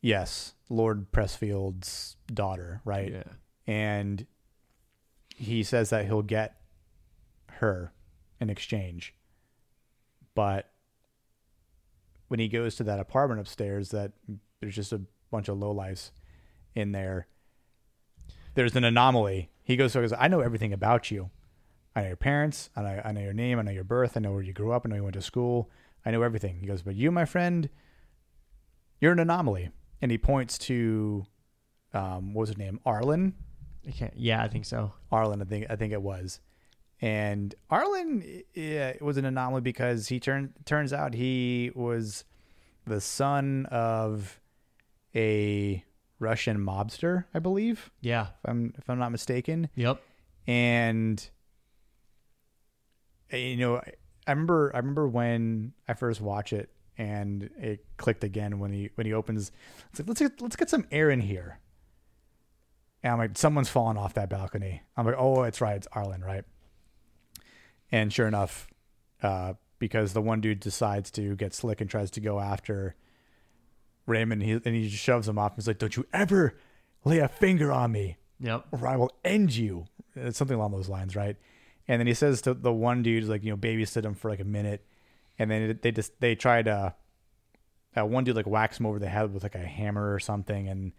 [0.00, 3.12] yes, Lord Pressfield's daughter, right?
[3.12, 3.22] Yeah.
[3.66, 4.26] and
[5.36, 6.56] he says that he'll get
[7.52, 7.92] her
[8.40, 9.14] in exchange.
[10.34, 10.69] But
[12.30, 14.12] when he goes to that apartment upstairs, that
[14.60, 15.00] there's just a
[15.32, 16.12] bunch of lowlifes
[16.76, 17.26] in there.
[18.54, 19.50] There's an anomaly.
[19.64, 21.30] He goes, so he goes, I know everything about you.
[21.96, 22.70] I know your parents.
[22.76, 23.58] I know, I know your name.
[23.58, 24.16] I know your birth.
[24.16, 24.86] I know where you grew up.
[24.86, 25.70] I know you went to school.
[26.06, 26.60] I know everything.
[26.60, 27.68] He goes, but you, my friend,
[29.00, 29.70] you're an anomaly.
[30.00, 31.26] And he points to,
[31.92, 32.78] um, what was his name?
[32.86, 33.34] Arlen.
[33.88, 34.16] I can't.
[34.16, 34.92] Yeah, I think so.
[35.10, 36.38] Arlen, I think I think it was.
[37.02, 42.24] And Arlen yeah, it was an anomaly because he turned turns out he was
[42.86, 44.38] the son of
[45.14, 45.82] a
[46.18, 48.26] Russian mobster, I believe, Yeah.
[48.44, 49.70] if I'm if I'm not mistaken.
[49.76, 50.02] Yep.
[50.46, 51.30] And
[53.32, 53.92] uh, you know, I-
[54.26, 58.90] I remember I remember when I first watched it and it clicked again when he
[58.94, 59.50] when he opens
[59.90, 61.58] it's like let's get let's get some air in here.
[63.02, 64.82] And I'm like, someone's fallen off that balcony.
[64.96, 66.44] I'm like, oh, it's right, it's Arlen, right?
[67.92, 68.68] And sure enough,
[69.22, 72.94] uh, because the one dude decides to get slick and tries to go after
[74.06, 75.52] Raymond, he, and he just shoves him off.
[75.52, 76.54] And He's like, "Don't you ever
[77.04, 78.66] lay a finger on me, Yep.
[78.72, 81.36] or I will end you." It's something along those lines, right?
[81.88, 84.40] And then he says to the one dude, like, you know, babysit him for like
[84.40, 84.84] a minute,
[85.38, 86.94] and then they just they try to.
[87.96, 90.68] Uh, one dude like whacks him over the head with like a hammer or something,
[90.68, 90.92] and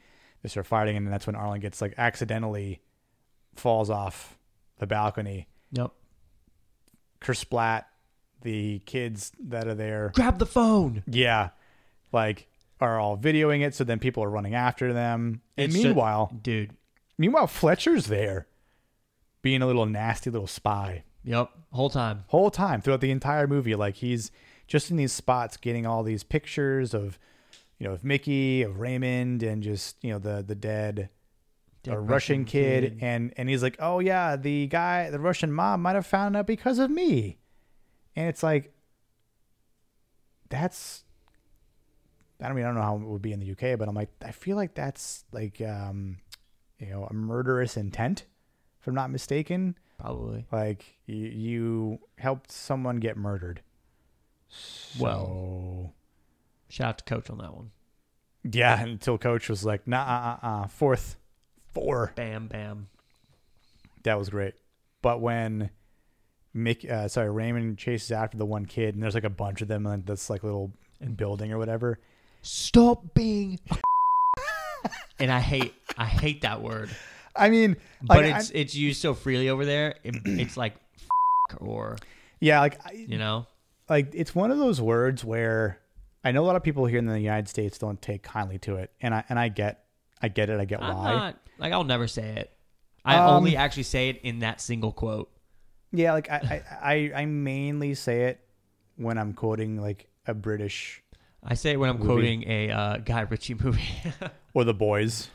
[0.43, 2.81] they start fighting, and then that's when Arlen gets like accidentally
[3.55, 4.37] falls off
[4.79, 5.47] the balcony.
[5.71, 5.91] Yep.
[7.21, 7.85] Kersplat,
[8.41, 11.03] the kids that are there, Grab the phone.
[11.07, 11.49] yeah,
[12.11, 12.47] like
[12.79, 13.75] are all videoing it.
[13.75, 15.41] So then people are running after them.
[15.57, 16.71] And It's meanwhile, dude.
[17.17, 18.47] meanwhile Fletcher's there,
[19.41, 21.51] being a little nasty little spy Yep.
[21.71, 22.23] Whole time.
[22.27, 23.75] whole time throughout the entire movie.
[23.75, 24.31] Like he's
[24.67, 27.19] just in these spots, getting all these pictures of,
[27.77, 31.09] you know, of Mickey, of Raymond, and just you know the the Dead
[31.87, 35.95] a Russian, kid, and and he's like, oh yeah, the guy, the Russian mom might
[35.95, 37.37] have found out because of me,
[38.15, 38.73] and it's like,
[40.49, 41.03] that's,
[42.41, 43.95] I don't mean I don't know how it would be in the UK, but I'm
[43.95, 46.17] like, I feel like that's like, um,
[46.79, 48.25] you know, a murderous intent,
[48.79, 49.77] if I'm not mistaken.
[49.99, 50.45] Probably.
[50.51, 53.61] Like you, you helped someone get murdered.
[54.99, 55.25] Well.
[55.25, 55.93] So,
[56.69, 57.71] Shout out to Coach on that one.
[58.49, 61.17] yeah, until coach was like, nah, uh, uh, uh, fourth,
[61.73, 62.13] four.
[62.15, 62.87] Bam, bam.
[64.03, 64.55] That was great.
[65.01, 65.69] But when
[66.55, 69.67] Mick, uh, sorry, Raymond chases after the one kid, and there's like a bunch of
[69.67, 70.71] them in this like little
[71.15, 71.99] building or whatever.
[72.41, 73.59] Stop being.
[75.19, 76.89] and I hate, I hate that word,
[77.35, 79.95] I mean, but like, it's it's used so freely over there.
[80.03, 80.75] It, it's like,
[81.59, 81.97] or
[82.39, 83.47] yeah, like I, you know,
[83.89, 85.79] like it's one of those words where
[86.23, 88.75] I know a lot of people here in the United States don't take kindly to
[88.75, 89.85] it, and I and I get,
[90.21, 91.11] I get it, I get I'm why.
[91.13, 92.51] not like I'll never say it.
[93.03, 95.29] I Um, only actually say it in that single quote.
[95.91, 98.39] Yeah, like I, I, I, I mainly say it
[98.95, 101.01] when I'm quoting like a British
[101.43, 102.07] I say it when I'm Movie.
[102.07, 103.81] quoting a uh, Guy Ritchie movie.
[104.53, 105.29] or the boys,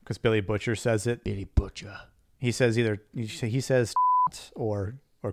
[0.00, 1.22] because Billy Butcher says it.
[1.22, 1.98] Billy Butcher.
[2.38, 3.92] He says either he says
[4.56, 5.30] or or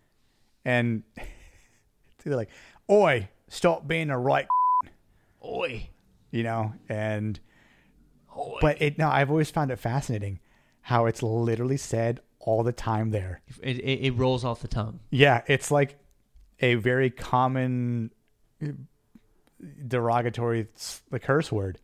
[0.64, 2.48] and it's either like
[2.90, 4.46] oi stop being a right,
[5.44, 5.90] Oi.
[6.30, 7.38] you know, and
[8.60, 10.40] But it no, I've always found it fascinating
[10.82, 13.42] how it's literally said all the time there.
[13.62, 15.00] it, it, it rolls off the tongue.
[15.10, 15.98] Yeah, it's like
[16.60, 18.10] a very common
[18.62, 18.68] uh,
[19.86, 20.68] derogatory
[21.10, 21.78] the curse word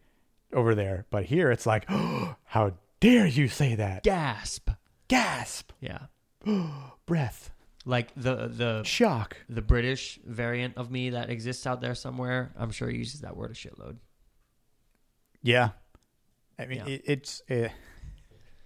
[0.52, 1.84] over there, but here it's like,
[2.44, 4.02] how dare you say that?
[4.04, 4.70] Gasp.
[5.08, 6.06] Gasp, Yeah.
[7.06, 7.50] breath,
[7.84, 9.36] Like the the shock.
[9.48, 13.50] the British variant of me that exists out there somewhere, I'm sure uses that word
[13.50, 13.96] a shitload.
[15.42, 15.70] Yeah,
[16.58, 16.86] I mean Yeah.
[16.94, 17.68] It, it's uh,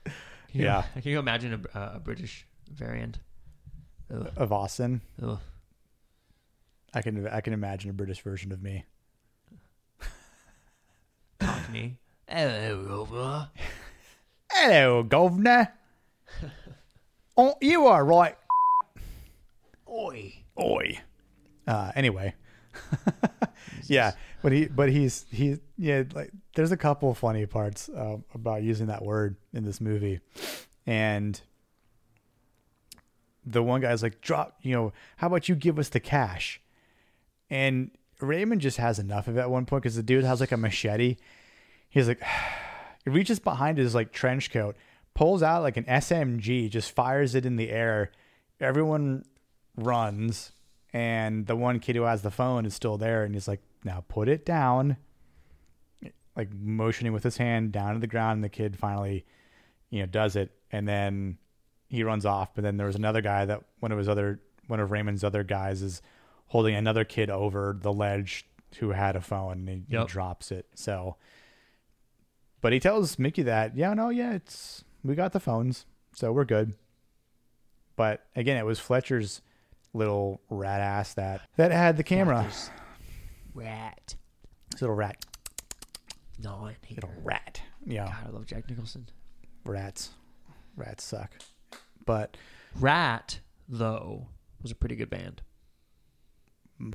[0.04, 0.12] Can
[0.52, 0.82] you- Yeah.
[0.94, 3.18] Can you imagine a, a British variant?
[4.14, 4.30] Ugh.
[4.36, 5.02] of Austin.
[5.22, 5.38] Ugh.
[6.94, 8.84] I can I can imagine a British version of me.
[11.38, 11.98] Cockney.
[12.26, 13.48] Hello, Rover.
[14.50, 15.72] Hello, governor.
[17.36, 18.36] oh, you are right.
[19.88, 20.34] Oi.
[20.60, 20.98] Oi.
[21.66, 22.34] Uh, anyway,
[23.88, 28.62] yeah, but he, but he's he, yeah, like there's a couple funny parts uh, about
[28.62, 30.20] using that word in this movie,
[30.86, 31.40] and
[33.44, 36.60] the one guy's like, drop, you know, how about you give us the cash,
[37.50, 40.52] and Raymond just has enough of it at one point because the dude has like
[40.52, 41.16] a machete.
[41.88, 42.22] He's like,
[43.04, 44.76] he reaches behind his like trench coat,
[45.14, 48.10] pulls out like an SMG, just fires it in the air.
[48.60, 49.24] Everyone
[49.76, 50.52] runs,
[50.92, 54.04] and the one kid who has the phone is still there, and he's like, "Now
[54.08, 54.96] put it down,"
[56.36, 58.36] like motioning with his hand down to the ground.
[58.36, 59.24] And the kid finally,
[59.90, 61.38] you know, does it, and then
[61.88, 62.54] he runs off.
[62.54, 65.44] But then there was another guy that one of his other one of Raymond's other
[65.44, 66.02] guys is
[66.48, 68.46] holding another kid over the ledge
[68.78, 70.66] who had a phone, and he, he drops it.
[70.74, 71.16] So,
[72.60, 76.44] but he tells Mickey that, yeah, no, yeah, it's we got the phones, so we're
[76.44, 76.74] good.
[77.96, 79.42] But again, it was Fletcher's
[79.94, 82.48] little rat ass that that had the camera.
[83.54, 84.14] Ratt.
[84.70, 85.24] This little rat,
[86.38, 86.96] Gnawing here.
[86.96, 87.60] little rat.
[87.84, 89.08] Yeah, God, I love Jack Nicholson.
[89.64, 90.10] rats,
[90.76, 91.30] rats suck.
[92.04, 92.36] But
[92.78, 94.28] Rat, though,
[94.62, 95.42] was a pretty good band.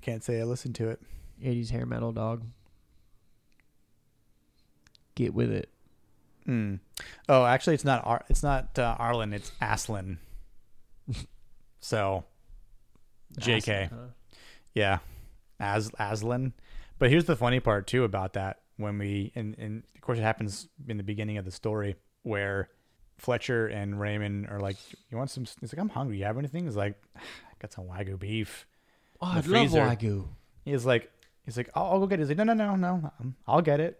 [0.01, 1.01] can't say I listened to it.
[1.43, 2.43] 80s hair metal dog.
[5.15, 5.69] Get with it.
[6.47, 6.79] Mm.
[7.29, 8.06] Oh, actually, it's not.
[8.06, 9.34] Ar- it's not uh, Arlen.
[9.34, 10.19] It's Aslan.
[11.79, 12.23] so,
[13.39, 13.89] J.K.
[13.91, 13.98] Huh?
[14.74, 15.00] Yeah,
[15.60, 16.54] As Aslan.
[17.00, 18.60] But here's the funny part too about that.
[18.78, 22.69] When we and, and of course it happens in the beginning of the story where
[23.17, 24.78] Fletcher and Raymond are like,
[25.12, 26.17] "You want some?" He's like, "I'm hungry.
[26.17, 27.19] You have anything?" He's like, "I
[27.60, 28.65] got some wagyu beef."
[29.22, 29.69] Oh, I'd love.
[29.69, 30.28] Wagyu.
[30.65, 31.12] He's like,
[31.46, 33.12] "He's like, I'll, I'll go get it." He's like, "No, no, no, no.
[33.19, 34.00] um, I'll get it."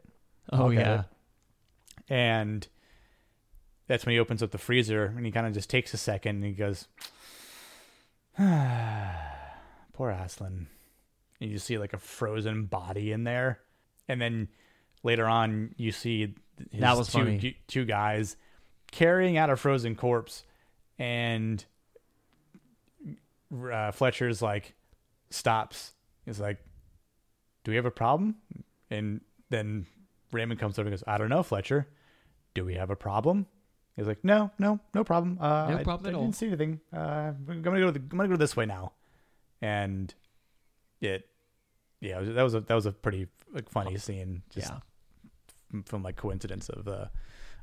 [0.52, 0.78] Oh, Okay.
[0.78, 1.04] yeah.
[2.10, 2.68] And
[3.88, 6.38] that's when he opens up the freezer and he kind of just takes a second
[6.38, 6.88] and he goes,
[9.94, 10.68] "Poor Aslan."
[11.40, 13.60] And you see like a frozen body in there,
[14.08, 14.50] and then
[15.04, 16.34] later on you see
[16.72, 17.58] his That was two, funny.
[17.68, 18.36] two guys
[18.92, 20.44] carrying out a frozen corpse,
[21.00, 21.64] and
[23.72, 24.74] uh, Fletcher's like
[25.30, 25.94] stops.
[26.26, 26.58] He's like,
[27.64, 28.36] "Do we have a problem?"
[28.90, 29.86] And then
[30.32, 31.88] Raymond comes over and goes, "I don't know, Fletcher.
[32.54, 33.48] Do we have a problem?"
[33.96, 35.38] He's like, "No, no, no problem.
[35.40, 36.80] Uh, No I- problem I, at all." didn't see anything.
[36.96, 37.88] Uh, I'm gonna go.
[37.88, 38.94] To the, I'm gonna go this way now."
[39.64, 40.14] And
[41.02, 41.28] it,
[42.02, 44.44] yeah, that was a that was a pretty like funny scene.
[44.50, 44.80] Just yeah.
[45.70, 47.10] from, from like coincidence of the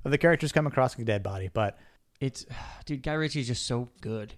[0.04, 1.78] of the characters come across a dead body, but
[2.20, 2.46] It's,
[2.84, 4.34] dude, Guy Ritchie's just so good.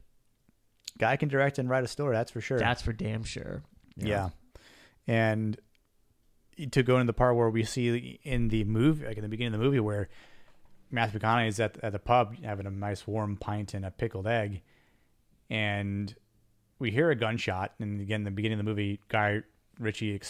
[0.99, 2.15] guy can direct and write a story.
[2.15, 2.59] That's for sure.
[2.59, 3.63] That's for damn sure.
[3.97, 4.09] Know?
[4.09, 4.29] Yeah.
[5.07, 5.59] And
[6.71, 9.55] to go into the part where we see in the movie, like in the beginning
[9.55, 10.09] of the movie, where
[10.91, 14.27] Matthew McConaughey is at, at the pub having a nice warm pint and a pickled
[14.27, 14.63] egg,
[15.49, 16.15] and
[16.83, 17.73] we hear a gunshot.
[17.79, 19.43] And again, the beginning of the movie, Guy
[19.79, 20.21] Ritchie,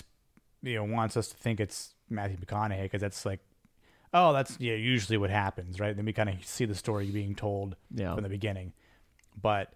[0.62, 3.40] you know, wants us to think it's Matthew McConaughey because that's like,
[4.14, 5.96] oh, that's yeah, usually what happens, right?
[5.96, 8.14] Then we kind of see the story being told Yeah.
[8.14, 8.74] from the beginning,
[9.40, 9.72] but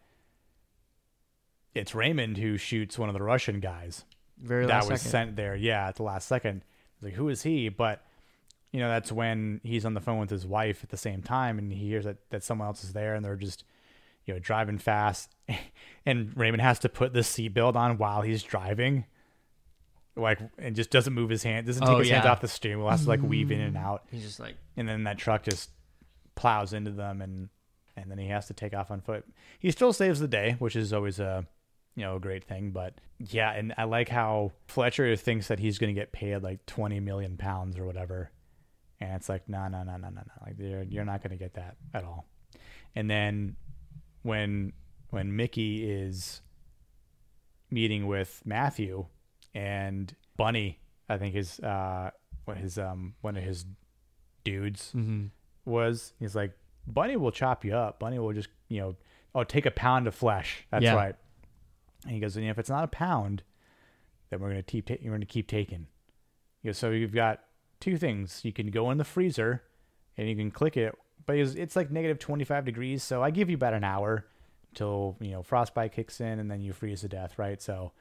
[1.75, 4.05] it's Raymond who shoots one of the Russian guys
[4.39, 5.11] Very that was second.
[5.11, 5.57] sent there.
[5.57, 6.63] Yeah, at the last second.
[6.97, 7.69] It's Like, who is he?
[7.71, 8.03] But
[8.73, 11.59] you know, that's when he's on the phone with his wife at the same time,
[11.59, 13.65] and he hears that that someone else is there, and they're just
[14.27, 15.35] you know driving fast,
[16.07, 19.07] and Raymond has to put the seatbelt on while he's driving.
[20.19, 22.33] Like and just doesn't move his hand, doesn't take Oh, his hands yeah.
[22.33, 24.89] off the steering wheel, has to like weave in and out, He's just like, and
[24.89, 25.71] then that truck just
[26.35, 27.51] plows into them, and
[27.99, 29.27] and then he has to take off on foot.
[29.59, 31.47] He still saves the day, which is always a
[31.97, 32.71] you know a great thing.
[32.71, 36.65] But yeah, and I like how Fletcher thinks that he's going to get paid like
[36.65, 38.31] twenty million pounds or whatever,
[39.01, 40.47] and it's like no, no, no, no, no, no.
[40.47, 42.27] Like you're you're not going to get that at all.
[42.95, 43.57] And then
[44.27, 44.73] when
[45.11, 46.43] when Mickey is
[47.71, 49.07] meeting with Matthew
[49.55, 52.11] and Bunny, I think his uh,
[52.45, 53.65] what his um one of his
[54.45, 55.27] dudes Mm-hmm.
[55.65, 56.13] was.
[56.19, 56.53] He's like,
[56.87, 57.99] Bunny will chop you up.
[57.99, 58.97] Bunny will just you know,
[59.35, 60.67] oh, take a pound of flesh.
[60.71, 60.95] That's Yeah.
[60.95, 61.15] right.
[62.05, 63.43] And he goes, and if it's not a pound,
[64.31, 65.87] then we're gonna keep ta- we're gonna keep taking.
[66.63, 67.41] You know, so you've got
[67.81, 68.45] two things.
[68.45, 69.63] You can go in the freezer,
[70.17, 70.95] and you can click it,
[71.27, 73.03] but it's, it's like negative twenty five degrees.
[73.03, 74.27] So I give you about an hour
[74.71, 77.61] until, you know frostbite kicks in, and then you freeze to death, right?
[77.61, 77.93] So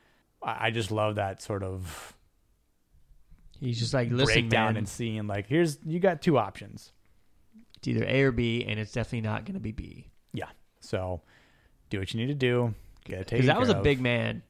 [0.42, 2.16] I, I just love that sort of
[3.60, 6.92] He's just like, listen, down man, and seeing like here's you got two options.
[7.78, 10.08] it's either A or B, and it's definitely not going to be B.
[10.34, 10.50] Yeah.
[10.82, 11.22] So
[11.90, 12.74] do what you need to do.
[13.06, 14.44] Get it Because taken that was a big man.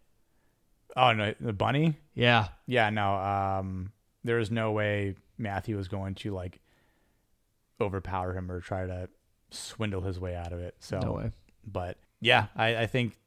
[0.98, 1.98] Oh no, the bunny.
[2.14, 2.48] Yeah.
[2.66, 3.16] Yeah, no.
[3.16, 3.92] Um,
[4.24, 6.60] there was no way Matthew was going to like
[7.82, 9.10] overpower him or try to
[9.52, 10.76] swindle his way out of it.
[10.80, 11.32] So, No way.
[11.66, 13.18] but yeah, I, I think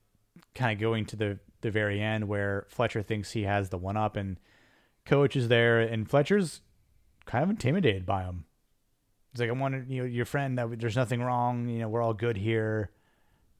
[0.54, 3.96] kind of going to the the very end where Fletcher thinks he has the one
[3.96, 4.38] up and
[5.04, 6.60] coach is there and Fletcher's
[7.26, 8.44] kind of intimidated by him.
[9.32, 11.68] It's like I wanted you know your friend that there's nothing wrong.
[11.68, 12.90] You know we're all good here.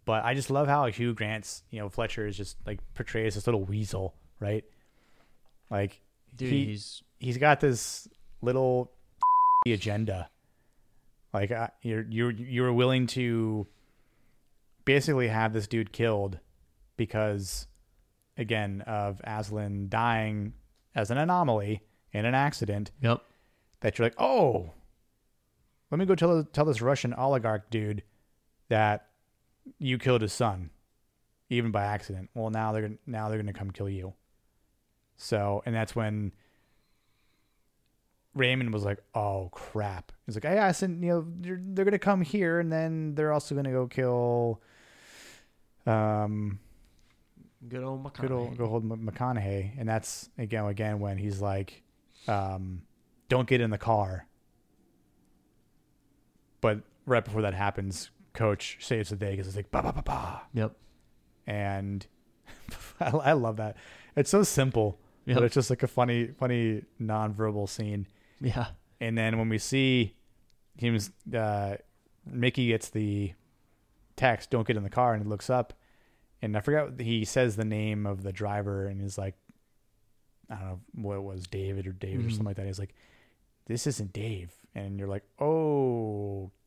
[0.05, 3.47] But I just love how Hugh Grant's you know Fletcher is just like portrays this
[3.47, 4.65] little weasel, right?
[5.71, 6.01] Like
[6.35, 8.09] Dude, he- he's he's got this
[8.41, 8.91] little
[9.67, 10.31] agenda.
[11.33, 13.67] Like uh, you're you're you're willing to
[14.85, 16.39] basically have this dude killed
[16.97, 17.67] because
[18.37, 20.55] again of Aslan dying
[20.95, 23.23] as an anomaly in an accident yep.
[23.81, 24.73] that you're like, "Oh,
[25.91, 28.03] let me go tell tell this Russian oligarch dude
[28.69, 29.09] that
[29.79, 30.71] you killed his son
[31.51, 34.15] even by accident." Well, now they're gonna- now they're going to come kill you.
[35.17, 36.33] So, and that's when
[38.35, 41.99] Raymond was like, "Oh crap!" He's like, "Hey, I sent you know they're, they're gonna
[41.99, 44.61] come here, and then they're also gonna go kill,
[45.87, 46.59] um,
[47.69, 48.21] Good old McConaughey.
[48.21, 51.83] good old, good old McConaughey." And that's again, again when he's like,
[52.29, 52.83] um,
[53.29, 54.27] "Don't get in the car."
[56.61, 60.03] But right before that happens, Coach saves the day because it's like, "Ba ba ba
[60.03, 60.77] ba," Yep.
[61.47, 62.07] and
[63.01, 63.77] I, I love that.
[64.17, 65.35] It's so simple, Yep.
[65.37, 68.07] but it's just like a funny, funny nonverbal scene.
[68.41, 68.69] Yeah.
[69.01, 70.17] And then when we see
[70.77, 70.99] him,
[71.35, 71.77] uh,
[72.27, 73.33] Mickey gets the
[74.17, 75.73] text, "Don't get in the car," and he looks up,
[76.43, 79.35] and I forgot he says the name of the driver, and he's like,
[80.51, 82.31] I don't know what it was, David or David or Mhm.
[82.33, 82.67] something like that.
[82.67, 82.95] He's like,
[83.67, 85.25] "This isn't Dave," and you're like,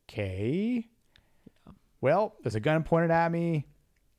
[0.08, 0.88] "Okay."
[2.00, 3.66] Well, there's a gun pointed at me,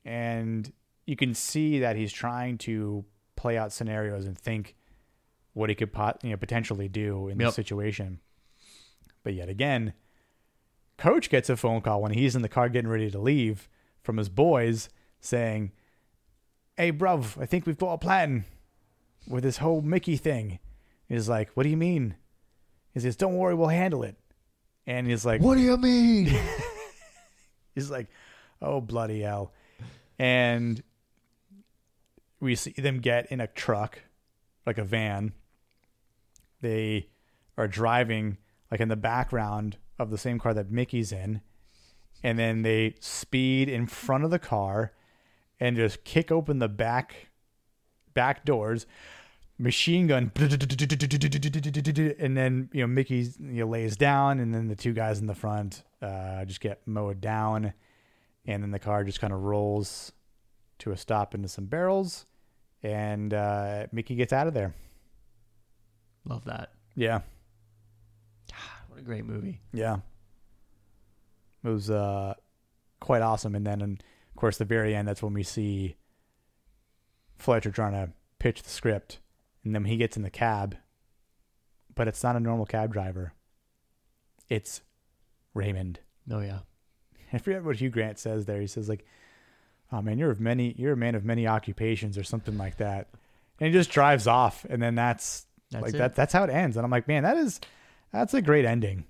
[0.04, 0.72] and
[1.06, 3.04] you can see that he's trying to
[3.36, 4.74] play out scenarios and think
[5.54, 7.48] what he could pot, you know potentially do in Yep.
[7.48, 8.20] this situation.
[9.22, 9.94] But yet again,
[10.98, 13.68] coach gets a phone call when he's in the car getting ready to leave
[14.02, 14.90] from his boys
[15.20, 15.72] saying,
[16.76, 18.44] "Hey, bruv, I think we've got a plan
[19.26, 20.58] with this whole Mickey thing."
[21.08, 22.16] He's like, "What do you mean?"
[22.92, 24.16] He says, "Don't worry, we'll handle it."
[24.86, 26.26] And he's like, What do you mean?
[27.74, 28.06] He's like,
[28.60, 29.50] oh, bloody hell.
[30.18, 30.82] And
[32.38, 34.00] we see them get in a truck,
[34.66, 35.32] like a van.
[36.64, 37.08] They
[37.58, 38.38] are driving,
[38.70, 41.42] like in the background of the same car that Mickey's in.
[42.22, 44.92] And then they speed in front of the car
[45.60, 47.28] and just kick open the back
[48.14, 48.86] back doors
[49.58, 54.92] machine gun and then you know mickey you know, lays down and then the two
[54.92, 57.72] guys in the front uh, just get mowed down
[58.46, 60.12] and then the car just kind of rolls
[60.78, 62.26] to a stop into some barrels
[62.82, 64.74] and uh, mickey gets out of there
[66.24, 66.70] Love that.
[66.94, 67.20] yeah
[68.88, 69.60] What a great movie.
[69.72, 69.98] yeah
[71.64, 72.34] it was uh,
[73.00, 75.96] quite awesome and then and of course the very end that's when we see
[77.36, 79.18] fletcher trying to pitch the script
[79.64, 80.76] and then he gets in the cab
[81.94, 83.32] but it's not a normal cab driver
[84.48, 84.82] it's
[85.54, 86.60] raymond Oh yeah.
[87.34, 88.60] I forget what Hugh Grant says there.
[88.60, 89.04] He says like,
[89.92, 93.08] "Oh man, you're of many, you're a man of many occupations," or something like that.
[93.60, 95.98] And he just drives off, and then that's, That's like it.
[95.98, 96.14] that.
[96.14, 96.76] That's how it ends.
[96.76, 97.60] And I'm like, man, that is,
[98.12, 99.04] that's a great ending,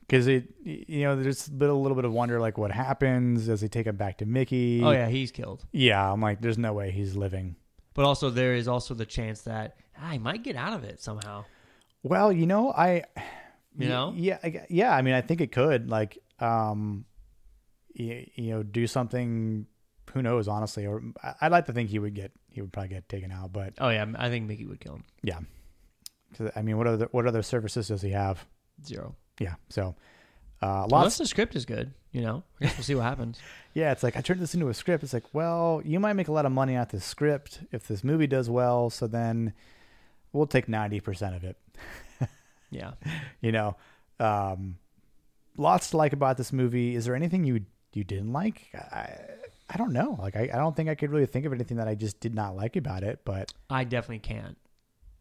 [0.00, 3.46] because it, you know, there's a bit, a little bit of wonder, like what happens?
[3.46, 4.82] Does he take him back to Mickey?
[4.82, 5.64] Oh yeah, he's killed.
[5.72, 6.10] yeah.
[6.12, 7.56] I'm like, there's no way he's living.
[7.94, 11.00] But also there is also the chance that ah, he might get out of it
[11.00, 11.44] somehow.
[12.02, 13.04] Well, you know, I,
[13.78, 14.12] You know?
[14.16, 14.94] yeah, I- yeah.
[14.94, 17.06] I mean, I think it could like, um,
[17.94, 19.66] you, you know, do something.
[20.12, 20.48] Who knows?
[20.48, 21.02] Honestly, or
[21.40, 23.52] I'd like to think he would get, he would probably get taken out.
[23.52, 25.04] But Oh yeah, I think Mickey would kill him.
[25.22, 25.38] yeah,
[26.36, 28.44] 'Cause, I mean, what other what other services does he have?
[28.84, 29.14] Zero.
[29.40, 29.54] Yeah.
[29.70, 29.94] So,
[30.62, 31.18] Uh, Unless lots.
[31.18, 32.42] the script is good, you know.
[32.60, 33.38] I guess we'll see what happens.
[33.74, 35.02] Yeah, it's like I turned this into a script.
[35.02, 38.04] It's like, well, you might make a lot of money off this script if this
[38.04, 38.88] movie does well.
[38.88, 39.52] So then
[40.32, 41.56] we'll take ninety percent of it.
[42.70, 42.92] Yeah.
[43.40, 43.76] You know,
[44.20, 44.78] um,
[45.56, 46.94] lots to like about this movie.
[46.96, 48.68] Is there anything you you didn't like?
[48.74, 49.10] I
[49.68, 50.16] I don't know.
[50.20, 52.34] Like I, I don't think I could really think of anything that I just did
[52.34, 53.20] not like about it.
[53.24, 54.56] But I definitely can't.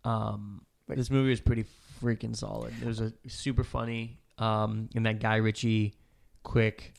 [0.04, 1.66] Um, This movie is pretty
[2.02, 2.74] freaking solid.
[2.82, 5.94] It was a super funny, um, in that Guy Ritchie,
[6.44, 6.94] quick,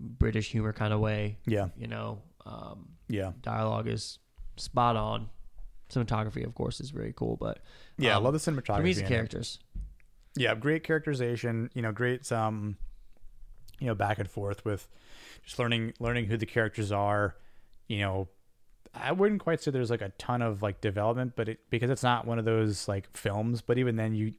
[0.00, 1.38] British humor kind of way.
[1.46, 4.18] yeah, You know, um, yeah, dialogue is
[4.56, 5.28] spot on.
[5.90, 7.60] Cinematography, of course, is very cool, but
[7.98, 8.14] yeah.
[8.14, 8.76] I Um, love the cinematography.
[8.78, 9.06] for me, in it.
[9.08, 9.58] characters.
[10.36, 12.76] yeah great characterization you know great um
[13.78, 14.88] you know back and forth with
[15.44, 17.36] just learning learning who the characters are
[17.86, 18.26] you know
[18.94, 22.02] i wouldn't quite say there's like a ton of like development but it because it's
[22.02, 24.32] not one of those like films but even then you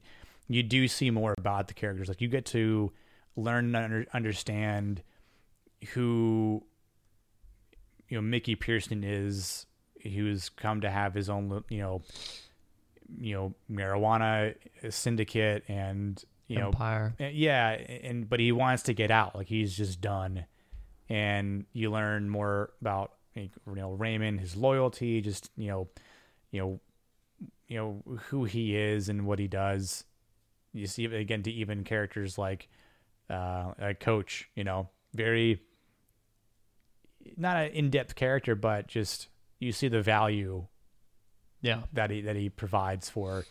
[0.48, 2.08] you do see more about the characters.
[2.08, 2.92] Like you get to
[3.36, 5.02] learn and under, understand
[5.90, 6.62] who
[8.08, 9.66] you know mickey pearson is
[10.02, 12.02] who's come to have his own you know
[13.18, 14.54] you know marijuana
[14.88, 17.14] syndicate and you know Empire.
[17.20, 19.34] uh, yeah and but he wants to get out.
[19.34, 20.46] Like he's just done.
[21.08, 25.88] And you learn more about you know Raymond his loyalty just you know
[26.50, 26.80] you know
[27.68, 30.04] you know who he is and what he does
[30.72, 32.68] you see again to even characters like
[33.30, 35.60] uh a coach you know very
[37.36, 39.28] not an in-depth character but just
[39.58, 40.66] you see the value
[41.60, 41.82] Yeah.
[41.92, 43.44] that he that he provides for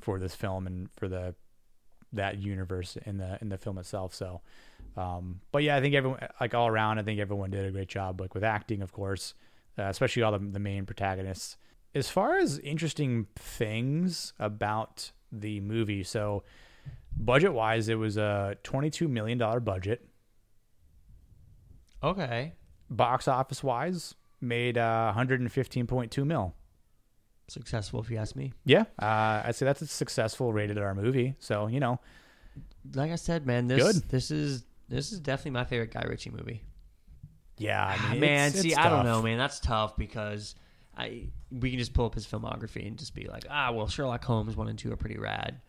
[0.00, 1.34] for this film and for the
[2.12, 4.12] that universe in the in the film itself.
[4.14, 4.40] So,
[4.96, 7.88] um, but yeah, I think everyone like all around, I think everyone did a great
[7.88, 9.34] job, like with acting, of course,
[9.78, 11.56] uh, especially all the the main protagonists.
[11.94, 16.44] As far as interesting things about the movie, so
[17.16, 20.06] budget wise, it was a twenty two million dollar budget.
[22.02, 22.54] Okay.
[22.88, 26.54] Box office wise, made uh, one hundred and fifteen point two mil.
[27.48, 28.52] Successful, if you ask me.
[28.64, 31.34] Yeah, uh, I'd say that's a successful rated R movie.
[31.40, 31.98] So you know,
[32.94, 34.08] Like I said, man, this Good.
[34.08, 36.62] this is this is definitely my favorite Guy Ritchie movie.
[37.56, 39.06] yeah, I Ah, mean, man, it's- see, it's I don't tough.
[39.06, 39.38] know, man.
[39.38, 40.54] That's tough because
[40.96, 44.24] I we can just pull up his filmography and just be like, ah, well, Sherlock
[44.24, 45.60] Holmes one and two are pretty rad.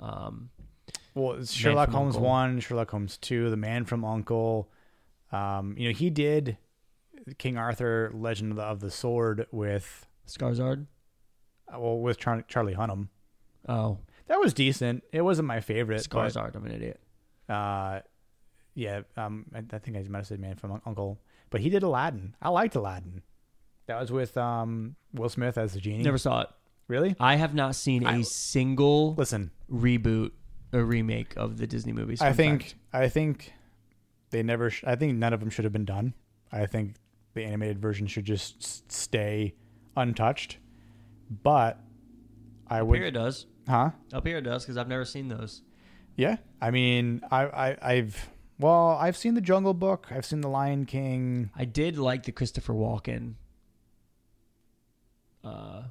[0.00, 0.50] Um,
[1.14, 2.28] Well, Sherlock Holmes Uncle.
[2.28, 4.70] one, Sherlock Holmes two, The Man from Uncle.
[5.32, 6.56] Um, you know, he did
[7.38, 10.86] King Arthur: Legend of the, of the Sword with Scarzard.
[11.72, 13.08] uh, well with Char- Charlie Hunnam.
[13.68, 15.02] Oh, That was decent.
[15.12, 17.00] It wasn't my favorite, but I'm an idiot.
[17.48, 18.00] uh,
[18.74, 21.82] yeah, um, I, I think I might have said Man from Uncle, but he did
[21.82, 22.34] Aladdin.
[22.40, 23.22] I liked Aladdin.
[23.86, 26.02] That was with um, Will Smith as the genie.
[26.04, 26.48] Never saw it.
[26.88, 27.16] really.
[27.18, 30.30] I have not seen a I- single Listen, reboot
[30.72, 32.20] or remake of the Disney movies.
[32.20, 32.74] I Fun think fact.
[32.92, 33.52] I think
[34.30, 34.70] they never.
[34.70, 36.14] Sh- I think none of them should have been done.
[36.52, 36.94] I think
[37.34, 39.54] the animated version should just s- stay
[39.96, 40.58] untouched.
[41.42, 41.80] But
[42.68, 43.46] I up would, here it does.
[43.68, 43.90] huh?
[44.12, 45.62] Up here it does because I've never seen those.
[46.16, 46.36] Yeah.
[46.60, 48.28] I mean, I, I, I've,
[48.60, 50.08] well, I've seen the Jungle Book.
[50.10, 51.50] I've seen the Lion King.
[51.56, 53.34] I did like the Christopher Walken.
[55.42, 55.84] Uh,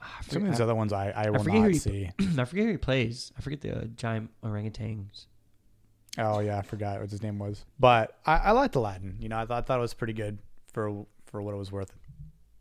[0.00, 2.10] I Some of these other ones I, I will forget who not he- see.
[2.38, 3.32] I forget who he plays.
[3.38, 5.26] I forget the uh, giant orangutans.
[6.18, 7.64] Oh yeah, I forgot what his name was.
[7.80, 9.16] But I, I liked Aladdin.
[9.18, 10.38] You know, I thought, I thought it was pretty good
[10.72, 11.92] for for what it was worth.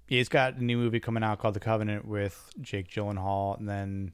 [0.07, 4.13] He's got a new movie coming out called The Covenant with Jake Gyllenhaal, and then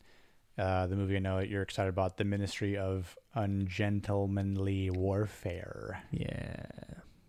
[0.58, 6.02] uh, the movie I know that you're excited about, The Ministry of Ungentlemanly Warfare.
[6.12, 6.66] Yeah,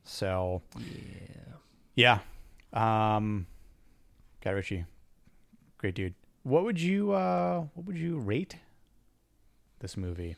[0.04, 0.62] So
[1.94, 2.20] yeah.
[2.72, 3.46] yeah, um,
[4.42, 4.84] Guy Ritchie,
[5.76, 6.14] great dude.
[6.42, 8.56] What would you uh, what would you rate
[9.80, 10.36] this movie?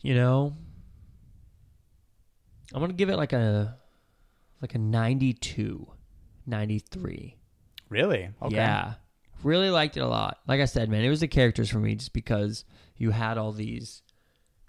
[0.00, 0.54] You know,
[2.74, 3.76] I'm gonna give it like a
[4.62, 5.86] like a 92,
[6.46, 7.36] 93.
[7.88, 8.30] Really?
[8.40, 8.54] Okay.
[8.54, 8.94] Yeah.
[9.42, 10.38] Really liked it a lot.
[10.46, 12.64] Like I said, man, it was the characters for me just because
[12.96, 14.02] you had all these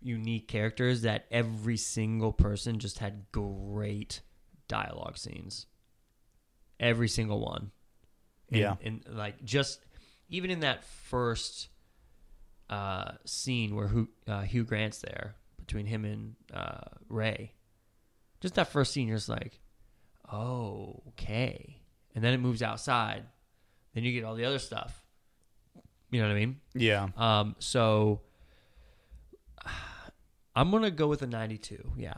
[0.01, 4.21] unique characters that every single person just had great
[4.67, 5.67] dialogue scenes.
[6.79, 7.71] Every single one.
[8.49, 8.75] And, Yeah.
[8.83, 9.79] And like just
[10.29, 11.69] even in that first
[12.69, 17.53] uh, scene where Hugh, uh, Hugh Grant's there between him and uh, Ray,
[18.41, 19.59] just that first scene, you're just like,
[20.31, 21.81] oh, okay.
[22.15, 23.23] And then it moves outside.
[23.93, 25.03] Then you get all the other stuff.
[26.11, 26.59] You know what I mean?
[26.75, 27.09] Yeah.
[27.17, 28.21] Um, so
[30.55, 31.93] I'm gonna go with a 92.
[31.97, 32.13] Yeah.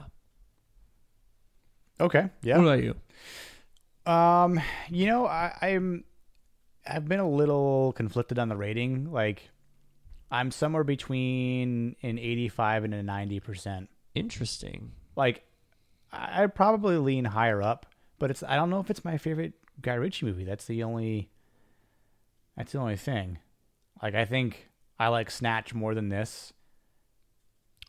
[2.00, 2.30] Okay.
[2.42, 2.58] Yeah.
[2.58, 4.12] What about you?
[4.12, 4.60] Um,
[4.90, 6.04] you know, I, I'm
[6.86, 9.12] I've been a little conflicted on the rating.
[9.12, 9.50] Like,
[10.30, 13.90] I'm somewhere between an 85 and a 90 percent.
[14.14, 14.92] Interesting.
[15.16, 15.44] Like,
[16.12, 17.86] I- I'd probably lean higher up,
[18.20, 20.44] but it's I don't know if it's my favorite Guy Ritchie movie.
[20.44, 21.30] That's the only.
[22.58, 23.40] That's the only thing.
[24.02, 26.54] Like, I think I like Snatch more than this.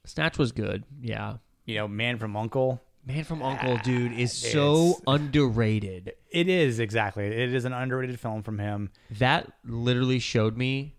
[0.04, 0.84] Snatch was good.
[1.00, 1.36] Yeah.
[1.64, 2.80] You know, Man from Uncle.
[3.04, 6.12] Man from Uncle, dude, is so underrated.
[6.30, 7.24] It is exactly.
[7.26, 8.90] It is an underrated film from him.
[9.12, 10.96] That literally showed me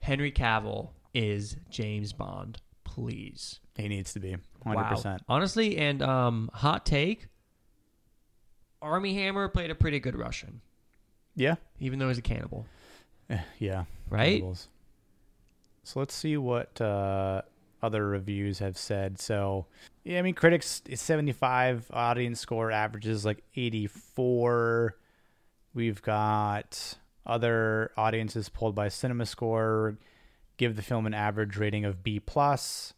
[0.00, 2.60] Henry Cavill is James Bond.
[2.84, 3.58] Please.
[3.76, 4.76] He needs to be 100.
[4.76, 4.88] Wow.
[4.88, 7.26] percent Honestly, and um, hot take.
[8.80, 10.60] Armie Hammer played a pretty good Russian,
[11.34, 12.66] Yeah, even though he's a cannibal.
[13.58, 13.84] Yeah.
[14.10, 14.42] Right?
[15.84, 17.42] So let's see what uh,
[17.82, 19.18] other reviews have said.
[19.20, 19.66] So,
[20.04, 24.96] yeah, I mean, critics is 75, audience score averages like 84.
[25.74, 29.98] We've got other audiences pulled by Cinema Score
[30.58, 32.92] give the film an average rating of B plus.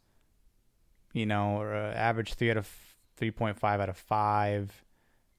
[1.13, 2.69] You know, or uh, average three out of
[3.21, 4.85] 3.5 out of five.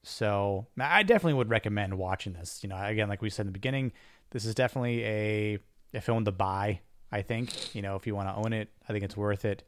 [0.03, 2.63] So I definitely would recommend watching this.
[2.63, 3.91] You know, again, like we said in the beginning,
[4.31, 5.59] this is definitely a
[5.93, 6.81] a film to buy.
[7.11, 9.63] I think you know if you want to own it, I think it's worth it.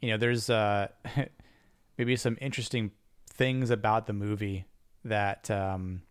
[0.00, 0.88] You know, there's uh
[1.98, 2.92] maybe some interesting
[3.26, 4.66] things about the movie
[5.04, 6.02] that um,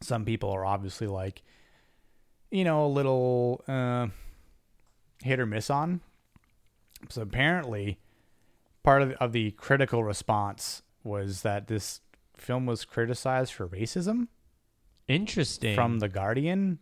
[0.00, 1.42] some people are obviously like,
[2.50, 4.08] you know, a little uh,
[5.22, 6.00] hit or miss on.
[7.08, 7.98] So apparently,
[8.82, 12.00] part of of the critical response was that this
[12.36, 14.28] film was criticized for racism
[15.08, 15.74] Interesting.
[15.74, 16.78] from the Guardian.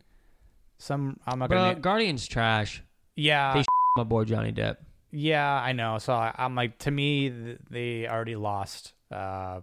[0.78, 1.80] Some I'm not Bro, gonna.
[1.80, 2.82] Guardian's trash.
[3.16, 3.64] yeah, They
[3.96, 4.76] My boy Johnny Depp.
[5.10, 5.98] yeah, I know.
[5.98, 9.60] So I, I'm like, to me, th- they already lost, uh,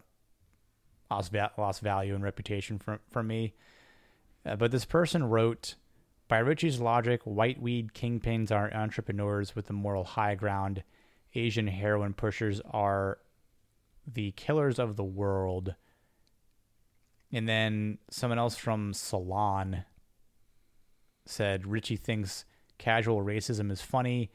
[1.10, 3.54] lost, va- lost value and reputation from from me.
[4.46, 5.76] Uh, but this person wrote,
[6.28, 10.84] by Ritchie's logic, white weed kingpins are entrepreneurs with the moral high ground.
[11.36, 13.18] Asian heroin pushers are
[14.12, 15.76] the killers of the world.
[17.32, 19.86] And then someone else from Salon
[21.26, 22.46] said Ritchie thinks
[22.80, 24.32] casual racism is funny,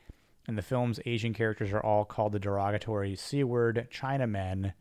[0.47, 4.75] and the film's Asian characters are all called the derogatory C word Chinamen.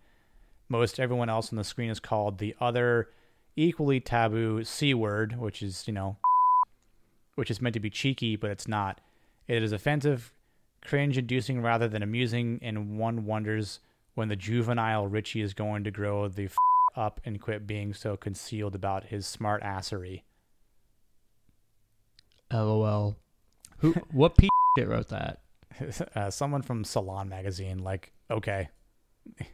[0.69, 3.09] Most everyone else on the screen is called the other
[3.55, 6.17] equally taboo C word, which is, you know,
[7.35, 9.01] which is meant to be cheeky, but it's not.
[9.47, 10.31] It is offensive,
[10.81, 13.79] cringe inducing rather than amusing, and one wonders
[14.13, 16.49] when the juvenile Ritchie is going to grow the
[16.95, 20.23] up and quit being so concealed about his smart assery.
[22.51, 23.17] LOL.
[23.79, 23.91] Who?
[24.11, 25.41] what piece of shit wrote that?
[26.15, 28.69] uh, someone from Salon magazine, like, okay,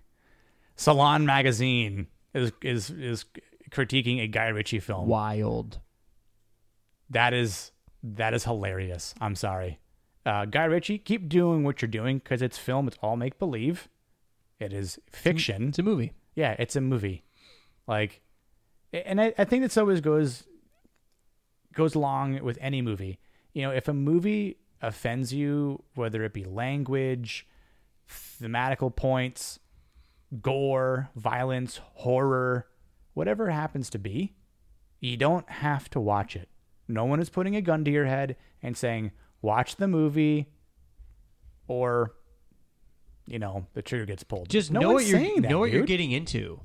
[0.75, 3.25] Salon magazine is is is
[3.69, 5.07] critiquing a Guy Ritchie film.
[5.07, 5.79] Wild.
[7.09, 7.71] That is
[8.03, 9.15] that is hilarious.
[9.19, 9.79] I'm sorry,
[10.25, 12.87] uh, Guy Ritchie, keep doing what you're doing because it's film.
[12.87, 13.87] It's all make believe.
[14.59, 15.69] It is fiction.
[15.69, 16.13] It's a movie.
[16.35, 17.23] Yeah, it's a movie.
[17.89, 18.21] Like,
[18.93, 20.43] and I, I think this always goes
[21.73, 23.17] goes along with any movie.
[23.53, 27.47] You know, if a movie offends you, whether it be language,
[28.07, 29.59] thematical points,
[30.39, 32.67] gore, violence, horror,
[33.15, 34.35] whatever it happens to be,
[34.99, 36.47] you don't have to watch it.
[36.87, 39.11] No one is putting a gun to your head and saying,
[39.41, 40.47] watch the movie
[41.67, 42.13] or
[43.25, 44.49] you know, the trigger gets pulled.
[44.49, 46.61] Just no know what you're that, know what you're getting into.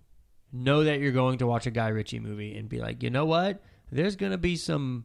[0.57, 3.25] Know that you're going to watch a Guy Ritchie movie and be like, you know
[3.25, 3.61] what?
[3.91, 5.05] There's gonna be some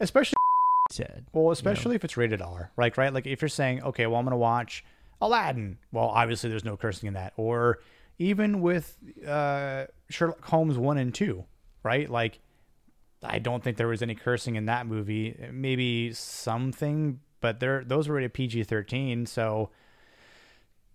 [0.00, 0.34] especially
[0.90, 1.26] said.
[1.32, 4.24] Well, especially if it's rated R, like right, like if you're saying, okay, well, I'm
[4.24, 4.84] gonna watch
[5.20, 5.78] Aladdin.
[5.92, 7.78] Well, obviously, there's no cursing in that, or
[8.18, 8.96] even with
[9.26, 11.44] uh, Sherlock Holmes one and two,
[11.82, 12.10] right?
[12.10, 12.40] Like,
[13.22, 15.36] I don't think there was any cursing in that movie.
[15.52, 19.70] Maybe something, but there those were rated PG-13, so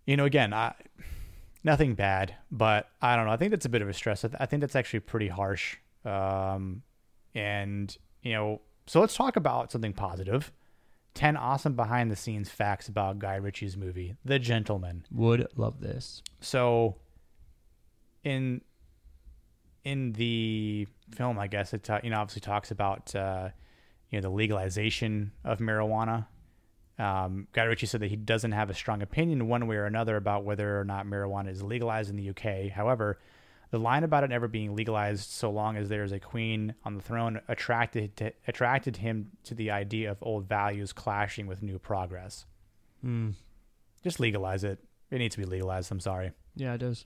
[0.06, 0.74] you know, again, I
[1.64, 3.32] nothing bad, but I don't know.
[3.32, 4.26] I think that's a bit of a stress.
[4.26, 5.78] I, th- I think that's actually pretty harsh.
[6.06, 6.84] Um,
[7.36, 10.52] and you know, so let's talk about something positive.
[11.14, 15.06] 10 awesome behind the scenes facts about Guy Ritchie's movie, The Gentleman.
[15.12, 16.24] Would love this.
[16.40, 16.96] So
[18.24, 18.62] in
[19.84, 23.50] in the film, I guess it ta- you know obviously talks about uh,
[24.10, 26.28] you know the legalization of marijuana.
[27.02, 30.18] Um, Guy Ritchie said that he doesn't have a strong opinion one way or another
[30.18, 32.72] about whether or not marijuana is legalized in the UK.
[32.72, 33.18] However,
[33.72, 36.94] the line about it never being legalized so long as there is a queen on
[36.96, 41.80] the throne attracted to, attracted him to the idea of old values clashing with new
[41.80, 42.46] progress.
[43.04, 43.34] Mm.
[44.04, 44.78] Just legalize it.
[45.10, 45.92] It needs to be legalized.
[45.92, 46.34] I'm sorry.
[46.56, 47.06] Yeah, it does.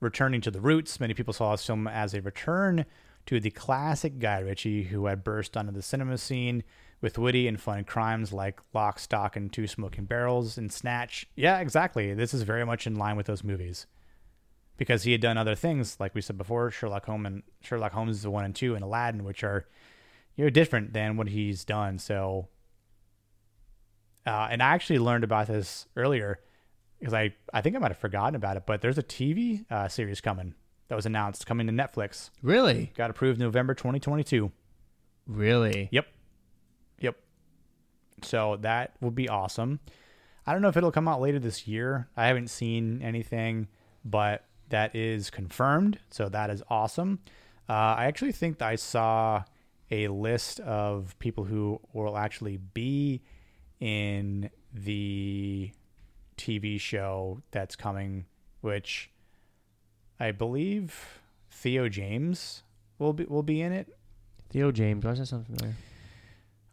[0.00, 0.98] returning to the roots.
[1.00, 2.84] Many people saw this film as a return
[3.26, 6.62] to the classic Guy Ritchie who had burst onto the cinema scene
[7.00, 11.26] with witty and fun crimes like Lock, Stock, and Two Smoking Barrels and Snatch.
[11.34, 12.12] Yeah, exactly.
[12.14, 13.86] This is very much in line with those movies.
[14.76, 18.16] Because he had done other things, like we said before, Sherlock Holmes and Sherlock Holmes
[18.16, 19.66] is the one and two, and Aladdin, which are
[20.36, 21.98] you know different than what he's done.
[21.98, 22.48] So,
[24.26, 26.40] uh, and I actually learned about this earlier
[26.98, 29.88] because I I think I might have forgotten about it, but there's a TV uh,
[29.88, 30.54] series coming
[30.88, 32.30] that was announced coming to Netflix.
[32.42, 32.92] Really?
[32.96, 34.50] Got approved November 2022.
[35.26, 35.88] Really?
[35.92, 36.06] Yep.
[38.24, 39.80] So that would be awesome.
[40.46, 42.08] I don't know if it'll come out later this year.
[42.16, 43.68] I haven't seen anything,
[44.04, 45.98] but that is confirmed.
[46.10, 47.20] So that is awesome.
[47.68, 49.44] Uh, I actually think I saw
[49.90, 53.22] a list of people who will actually be
[53.80, 55.70] in the
[56.36, 58.26] TV show that's coming,
[58.60, 59.10] which
[60.18, 62.62] I believe Theo James
[62.98, 63.96] will be will be in it.
[64.50, 65.04] Theo James.
[65.04, 65.74] Why does that sound familiar?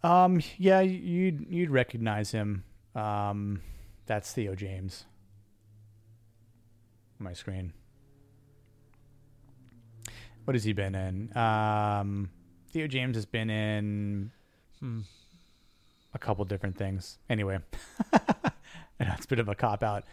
[0.07, 2.63] Um, yeah, you'd you'd recognize him.
[2.95, 3.61] Um,
[4.05, 5.05] that's Theo James.
[7.19, 7.73] My screen.
[10.45, 11.35] What has he been in?
[11.37, 12.29] Um,
[12.71, 14.31] Theo James has been in
[14.79, 15.01] Hmm.
[16.13, 17.17] a couple different things.
[17.29, 17.57] Anyway,
[18.13, 18.19] I
[18.99, 20.05] know it's a bit of a cop out,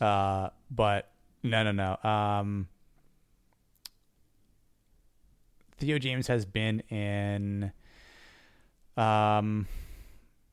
[0.00, 1.10] uh, but
[1.42, 2.08] no, no, no.
[2.08, 2.68] Um,
[5.76, 7.72] Theo James has been in
[8.96, 9.66] um,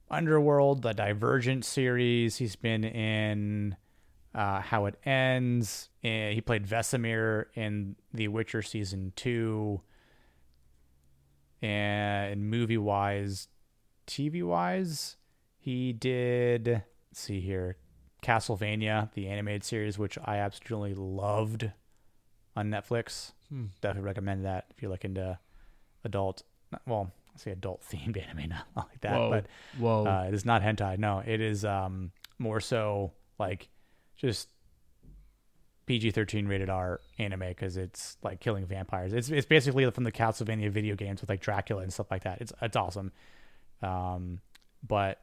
[0.09, 2.37] Underworld, the Divergent series.
[2.37, 3.75] He's been in
[4.33, 5.89] uh, How It Ends.
[6.03, 9.81] And he played Vesemir in The Witcher season two.
[11.61, 13.47] And movie wise,
[14.07, 15.17] TV wise,
[15.57, 16.83] he did.
[17.13, 17.77] See here,
[18.23, 21.71] Castlevania, the animated series, which I absolutely loved
[22.55, 23.33] on Netflix.
[23.49, 23.65] Hmm.
[23.81, 25.39] Definitely recommend that if you're looking to
[26.03, 26.43] adult.
[26.87, 27.11] Well,
[27.41, 29.29] say adult themed anime, not like that, Whoa.
[29.29, 29.45] but
[29.77, 30.05] Whoa.
[30.05, 30.97] uh, it is not hentai.
[30.97, 33.69] No, it is um, more so like
[34.17, 34.49] just
[35.87, 39.13] PG thirteen rated R anime because it's like killing vampires.
[39.13, 42.39] It's it's basically from the Castlevania video games with like Dracula and stuff like that.
[42.41, 43.11] It's it's awesome.
[43.81, 44.39] Um,
[44.87, 45.19] but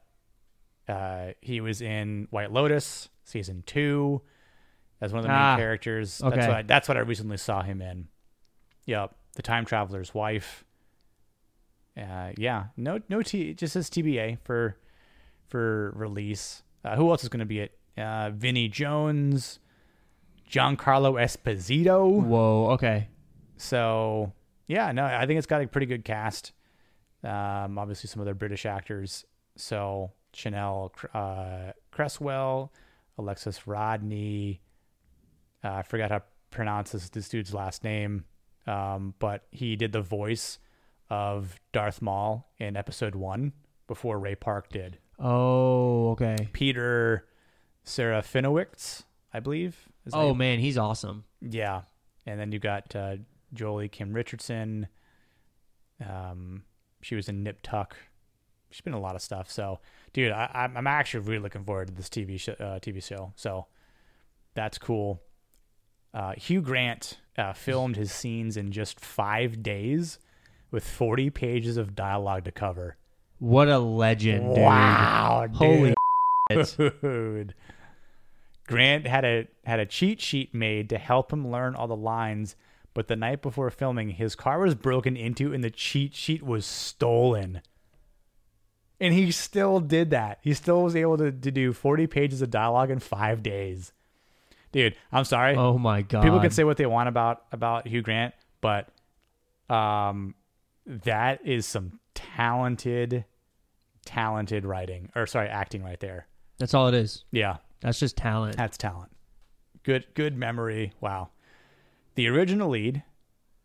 [0.87, 4.21] uh, he was in White Lotus season two
[5.01, 6.21] as one of the main Ah, characters.
[6.21, 6.35] okay.
[6.35, 8.07] That's what I, that's what I recently saw him in.
[8.85, 10.65] Yep, the time traveler's wife.
[11.97, 14.77] Uh, yeah, no, no, t- it just says TBA for
[15.47, 16.63] for release.
[16.83, 17.77] Uh, who else is going to be it?
[17.97, 19.59] Uh, Vinnie Jones,
[20.49, 22.09] Giancarlo Esposito.
[22.09, 22.69] Whoa.
[22.71, 23.09] Okay.
[23.57, 24.33] So
[24.67, 26.53] yeah, no, I think it's got a pretty good cast.
[27.23, 29.25] Um, obviously some other British actors.
[29.57, 32.71] So Chanel uh, Cresswell,
[33.17, 34.61] Alexis Rodney.
[35.63, 38.23] Uh, I forgot how to pronounce this, this dude's last name,
[38.65, 40.59] um, but he did the voice
[41.09, 43.53] of Darth Maul in Episode One
[43.87, 44.97] before Ray Park did.
[45.17, 46.11] Oh.
[46.11, 46.49] Okay.
[46.53, 47.25] Peter
[47.85, 49.03] Serafinowicz,
[49.33, 49.89] I believe.
[50.13, 50.37] Oh name.
[50.37, 51.23] man, he's awesome.
[51.41, 51.81] Yeah,
[52.25, 53.17] and then you got uh,
[53.53, 54.87] Joely Kim Richardson.
[56.07, 56.63] Um,
[57.01, 57.95] she was in Nip Tuck.
[58.71, 59.49] She's been in a lot of stuff.
[59.51, 59.79] So,
[60.13, 62.53] dude, I, I'm I'm actually really looking forward to this TV show.
[62.53, 63.33] Uh, TV show.
[63.35, 63.67] So,
[64.53, 65.21] that's cool.
[66.13, 70.19] Uh, Hugh Grant uh, filmed his scenes in just five days,
[70.71, 72.97] with 40 pages of dialogue to cover.
[73.39, 74.63] What a legend, dude.
[74.63, 75.55] Wow, dude.
[75.55, 75.93] Holy.
[77.01, 77.55] Dude.
[78.67, 82.55] Grant had a had a cheat sheet made to help him learn all the lines,
[82.93, 86.67] but the night before filming, his car was broken into and the cheat sheet was
[86.67, 87.61] stolen.
[88.99, 90.39] And he still did that.
[90.43, 93.93] He still was able to, to do 40 pages of dialogue in five days.
[94.71, 95.55] Dude, I'm sorry.
[95.55, 96.23] Oh my god.
[96.23, 98.89] People can say what they want about about Hugh Grant, but
[99.67, 100.35] um,
[101.03, 103.25] that is some talented,
[104.05, 106.27] talented writing or sorry, acting right there.
[106.57, 107.23] That's all it is.
[107.31, 108.57] Yeah, That's just talent.
[108.57, 109.11] that's talent.
[109.83, 110.91] Good, good memory.
[110.99, 111.29] Wow.
[112.15, 113.03] The original lead.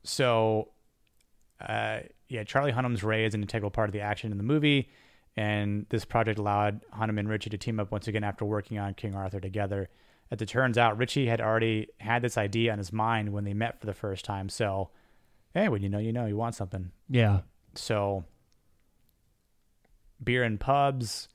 [0.05, 0.68] So,
[1.61, 4.91] uh, yeah, Charlie Hunnam's Ray is an integral part of the action in the movie,
[5.37, 8.95] and this project allowed Hunnam and Ritchie to team up once again after working on
[8.95, 9.89] King Arthur together.
[10.31, 13.55] As it turns out, Ritchie had already had this idea on his mind when they
[13.55, 14.49] met for the first time.
[14.49, 14.91] So,
[15.55, 16.90] hey, when you know, you know, you want something.
[17.09, 17.40] yeah.
[17.76, 18.24] So,
[20.22, 21.28] beer and pubs.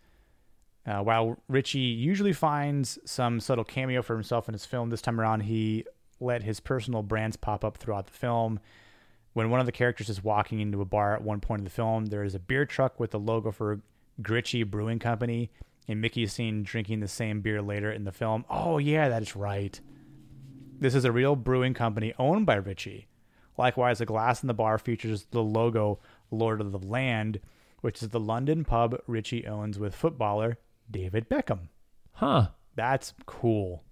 [0.85, 5.19] Uh, while Ritchie usually finds some subtle cameo for himself in his film, this time
[5.19, 5.85] around he
[6.19, 8.59] let his personal brands pop up throughout the film.
[9.33, 11.69] When one of the characters is walking into a bar at one point in the
[11.69, 13.81] film, there is a beer truck with the logo for
[14.21, 15.51] Gritchie Brewing Company,
[15.87, 18.45] and Mickey is seen drinking the same beer later in the film.
[18.49, 19.79] Oh, yeah, that is right.
[20.79, 23.07] This is a real brewing company owned by Ritchie.
[23.59, 25.99] Likewise, the glass in the bar features the logo
[26.31, 27.41] Lore of the Land,
[27.81, 30.57] which is the London pub Ritchie owns with footballer
[30.89, 31.67] David Beckham.
[32.13, 32.47] Huh.
[32.75, 33.83] That's cool.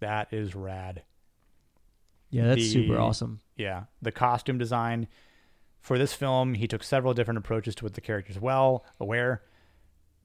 [0.00, 1.02] That is rad.
[2.30, 3.42] Yeah, that's The- super awesome.
[3.56, 3.84] Yeah.
[4.00, 5.06] The costume design
[5.78, 9.42] for this film, he took several different approaches to what the characters well aware.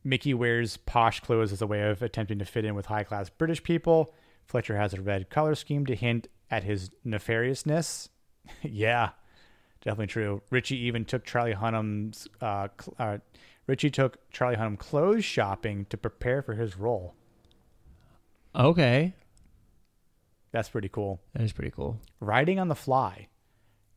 [0.05, 3.29] Mickey wears posh clothes as a way of attempting to fit in with high class
[3.29, 4.13] British people.
[4.45, 8.09] Fletcher has a red color scheme to hint at his nefariousness.
[8.61, 9.11] yeah,
[9.81, 10.41] definitely true.
[10.49, 13.17] Ritchie even took Charlie Hunnam's uh, cl- uh,
[13.67, 17.15] Ritchie took Charlie Hunnam clothes shopping to prepare for his role.
[18.53, 19.13] Okay.
[20.51, 21.19] That's pretty cool.
[21.33, 21.99] That is pretty cool.
[22.19, 23.27] Writing on the fly.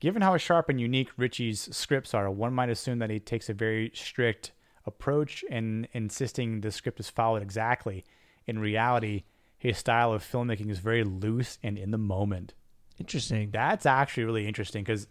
[0.01, 3.55] Given how sharp and unique Ritchie's scripts are, one might assume that he takes a
[3.55, 4.53] very strict
[4.87, 8.05] approach in insisting the script is followed exactly.
[8.47, 9.25] In reality,
[9.59, 12.55] his style of filmmaking is very loose and in the moment.
[12.99, 13.51] Interesting.
[13.51, 15.09] That's actually really interesting because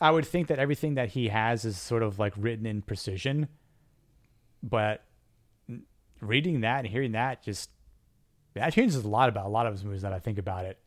[0.00, 3.48] I would think that everything that he has is sort of like written in precision,
[4.62, 5.04] but
[6.20, 7.70] reading that and hearing that just
[8.54, 10.78] that changes a lot about a lot of his movies that I think about it.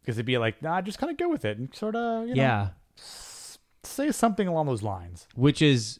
[0.00, 2.34] Because it'd be like, nah, just kind of go with it and sort of, you
[2.34, 2.68] know, yeah.
[3.82, 5.26] say something along those lines.
[5.34, 5.98] Which is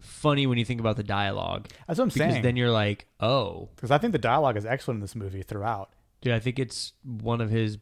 [0.00, 1.68] funny when you think about the dialogue.
[1.86, 2.42] That's what I'm Because saying.
[2.42, 5.90] then you're like, oh, Because I think the dialogue is excellent in this movie throughout.
[6.20, 7.78] dude, I think it's one of his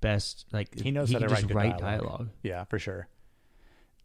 [0.00, 0.46] best.
[0.52, 2.00] Like He knows how to can write just good write dialogue.
[2.08, 2.28] dialogue.
[2.42, 3.08] Yeah, for sure.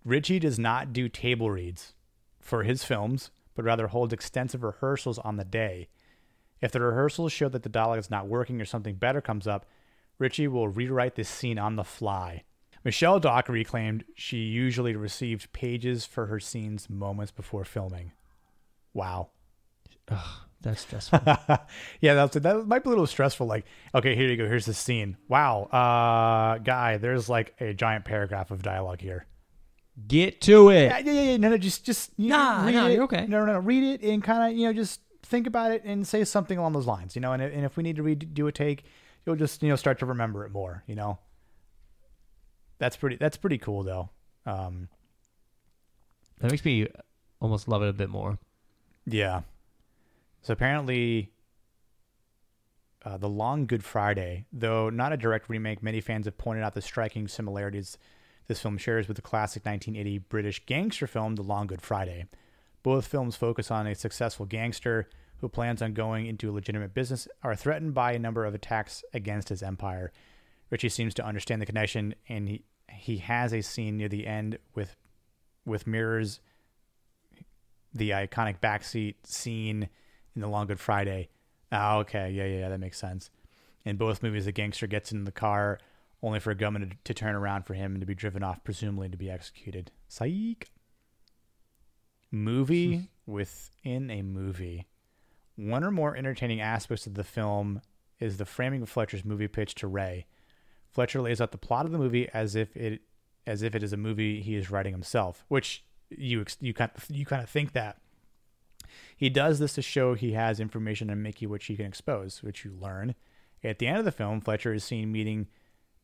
[0.06, 1.94] Ritchie does not do table reads
[2.40, 5.88] for his films, but rather holds extensive rehearsals on the day.
[6.62, 9.66] If the rehearsals show that the dialogue is not working or something better comes up,
[10.20, 12.44] Ritchie will rewrite this scene on the fly.
[12.84, 18.12] Michelle Dockery claimed she usually received pages for her scenes moments before filming.
[18.94, 19.30] Wow.
[20.62, 21.20] That's stressful.
[22.02, 23.48] yeah, that's, that might be a little stressful.
[23.48, 24.48] Like, okay, here you go.
[24.48, 25.18] Here's the scene.
[25.28, 29.26] Wow, uh, guy, there's like a giant paragraph of dialogue here.
[30.08, 30.86] Get to it.
[30.86, 31.38] Yeah, yeah, yeah.
[31.38, 32.94] No, no, just, just you Nah, read no, it.
[32.94, 33.26] you're okay.
[33.28, 33.60] No, no, no.
[33.60, 36.74] Read it and kind of, you know, just think about it and say something along
[36.74, 37.16] those lines.
[37.16, 38.86] You know, and and if we need to redo a take,
[39.26, 40.84] you'll just you know start to remember it more.
[40.88, 41.20] You know.
[42.80, 43.16] That's pretty.
[43.18, 44.10] That's pretty cool, though.
[44.46, 44.90] Um,
[46.40, 46.88] That makes me
[47.40, 48.38] almost love it a bit more.
[49.06, 49.42] Yeah.
[50.42, 51.32] So apparently,
[53.06, 56.74] uh, The Long Good Friday, though not a direct remake, many fans have pointed out
[56.74, 57.98] the striking similarities
[58.48, 62.26] this film shares with the classic 1980 British gangster film, The Long Good Friday.
[62.82, 65.08] Both films focus on a successful gangster
[65.44, 69.04] who plans on going into a legitimate business, are threatened by a number of attacks
[69.14, 70.10] against his empire.
[70.74, 74.58] Ritchie seems to understand the connection, and he, he has a scene near the end
[74.74, 74.96] with
[75.68, 76.40] with mirrors
[77.94, 79.88] the iconic backseat scene
[80.34, 81.30] in the Long Good Friday.
[81.72, 83.30] Oh, okay, yeah, yeah, yeah, that makes sense.
[83.86, 85.78] In both movies, the gangster gets in the car
[86.24, 88.64] only for a gunman to, to turn around for him and to be driven off,
[88.64, 89.92] presumably to be executed.
[90.08, 90.72] Psych.
[92.32, 94.88] Movie within a movie.
[95.56, 97.80] One or more entertaining aspects of the film
[98.20, 100.26] is the framing of Fletcher's movie pitch to Ray.
[100.94, 103.02] Fletcher lays out the plot of the movie as if it
[103.46, 107.06] as if it is a movie he is writing himself, which you you kind of,
[107.10, 107.98] you kind of think that.
[109.16, 112.64] He does this to show he has information on Mickey which he can expose, which
[112.64, 113.16] you learn.
[113.64, 115.48] At the end of the film, Fletcher is seen meeting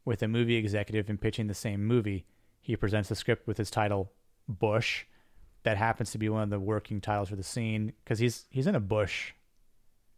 [0.05, 2.25] with a movie executive and pitching the same movie.
[2.61, 4.11] He presents the script with his title
[4.47, 5.05] Bush,
[5.63, 8.67] that happens to be one of the working titles for the scene because he's he's
[8.67, 9.33] in a bush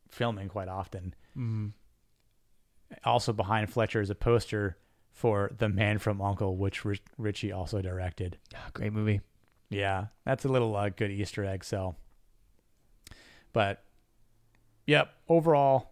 [0.10, 1.14] filming quite often.
[1.38, 1.68] Mm-hmm.
[3.04, 4.78] Also behind Fletcher is a poster
[5.12, 8.38] for The Man from Uncle, which Rich- Ritchie also directed.
[8.56, 9.22] Ah, Great movie.
[9.70, 11.64] Yeah, that's a little uh, good Easter egg.
[11.64, 11.96] So,
[13.54, 13.84] but
[14.86, 15.92] yep, overall,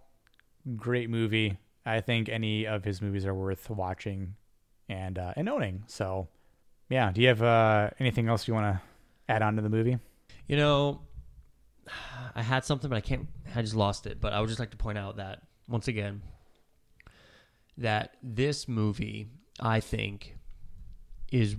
[0.75, 1.57] great movie.
[1.85, 4.35] I think any of his movies are worth watching
[4.87, 5.83] and uh, and owning.
[5.87, 6.27] So,
[6.89, 7.11] yeah.
[7.11, 8.81] Do you have uh, anything else you want to
[9.31, 9.97] add on to the movie?
[10.47, 11.01] You know,
[12.35, 13.27] I had something, but I can't.
[13.55, 14.19] I just lost it.
[14.19, 16.21] But I would just like to point out that once again,
[17.79, 19.27] that this movie,
[19.59, 20.37] I think,
[21.31, 21.55] is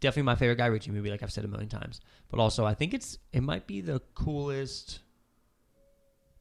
[0.00, 1.10] definitely my favorite Guy Ritchie movie.
[1.10, 4.00] Like I've said a million times, but also I think it's it might be the
[4.14, 5.00] coolest.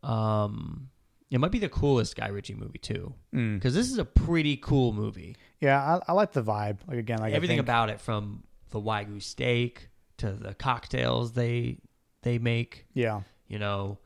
[0.03, 0.89] Um,
[1.29, 3.55] it might be the coolest Guy Ritchie movie too, Mm.
[3.55, 5.35] because this is a pretty cool movie.
[5.59, 6.77] Yeah, I, I like the vibe.
[6.87, 11.77] Like again, like Everything about it, from the wagyu steak to the cocktails they
[12.23, 12.85] they make.
[12.93, 13.99] Yeah, you know,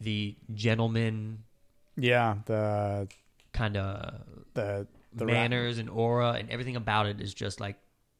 [0.00, 1.44] the gentleman
[1.96, 2.36] yeah.
[2.46, 3.08] The
[3.52, 4.22] kind of
[4.54, 7.76] the the manners and aura and everything about it is just like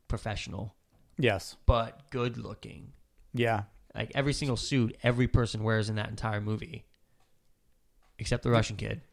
[0.08, 0.74] professional,
[1.18, 2.92] yes, but good looking.
[3.32, 3.62] yeah,
[3.94, 6.84] Like every single suit every person wears in that entire movie,
[8.18, 9.02] except the Russian kid.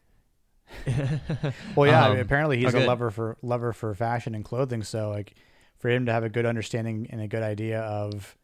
[1.76, 2.04] Well, yeah.
[2.04, 2.86] I mean, Um, apparently, he's a good.
[2.86, 4.82] lover for lover for fashion and clothing.
[4.82, 5.34] So, like,
[5.78, 8.36] for him to have a good understanding and a good idea of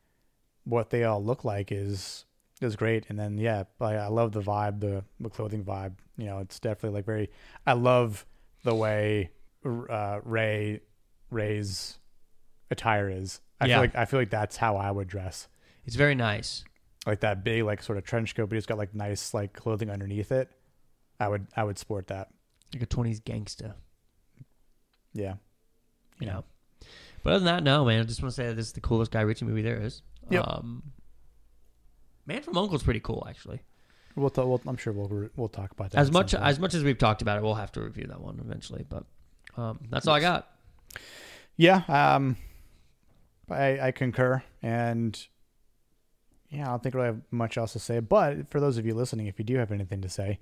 [0.65, 2.25] what they all look like is
[2.65, 3.07] is great.
[3.09, 5.95] And then, yeah, like, I love the vibe, the the clothing vibe.
[6.17, 7.31] You know, it's definitely like very.
[7.67, 8.25] I love
[8.63, 9.31] the way
[9.65, 10.81] uh, Ray
[11.31, 11.99] Ray's
[12.71, 13.41] attire is.
[13.61, 13.75] I Yeah.
[13.77, 15.49] feel like I feel like that's how I would dress.
[15.87, 16.65] It's very nice.
[17.07, 19.91] Like that big, like sort of trench coat, but it's got like nice, like clothing
[19.91, 20.51] underneath it.
[21.21, 22.29] I would, I would sport that.
[22.73, 23.75] Like a 20s gangster,
[25.13, 25.35] Yeah.
[26.19, 26.45] you know.
[27.23, 28.01] But other than that, no, man.
[28.01, 30.03] I just want to say that this is the coolest Guy Ritchie movie there is.
[30.31, 30.45] Yep.
[30.47, 30.83] Um,
[32.27, 33.61] Man from Uncle's pretty cool, actually.
[34.17, 36.75] We'll, t- we'll I'm sure we'll re- we'll talk about that As much as much
[36.75, 38.85] as we've talked about it, we'll have to review that one eventually.
[38.89, 39.05] But
[39.57, 40.49] um, that's all I got.
[41.57, 41.83] yeah.
[41.89, 42.37] Um,
[43.51, 45.21] I I concur, and
[46.49, 47.99] yeah, I don't think I have much else to say.
[47.99, 50.39] But for those of you listening, if you do have anything to say,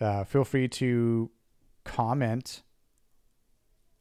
[0.00, 1.30] uh, feel free to
[1.84, 2.62] comment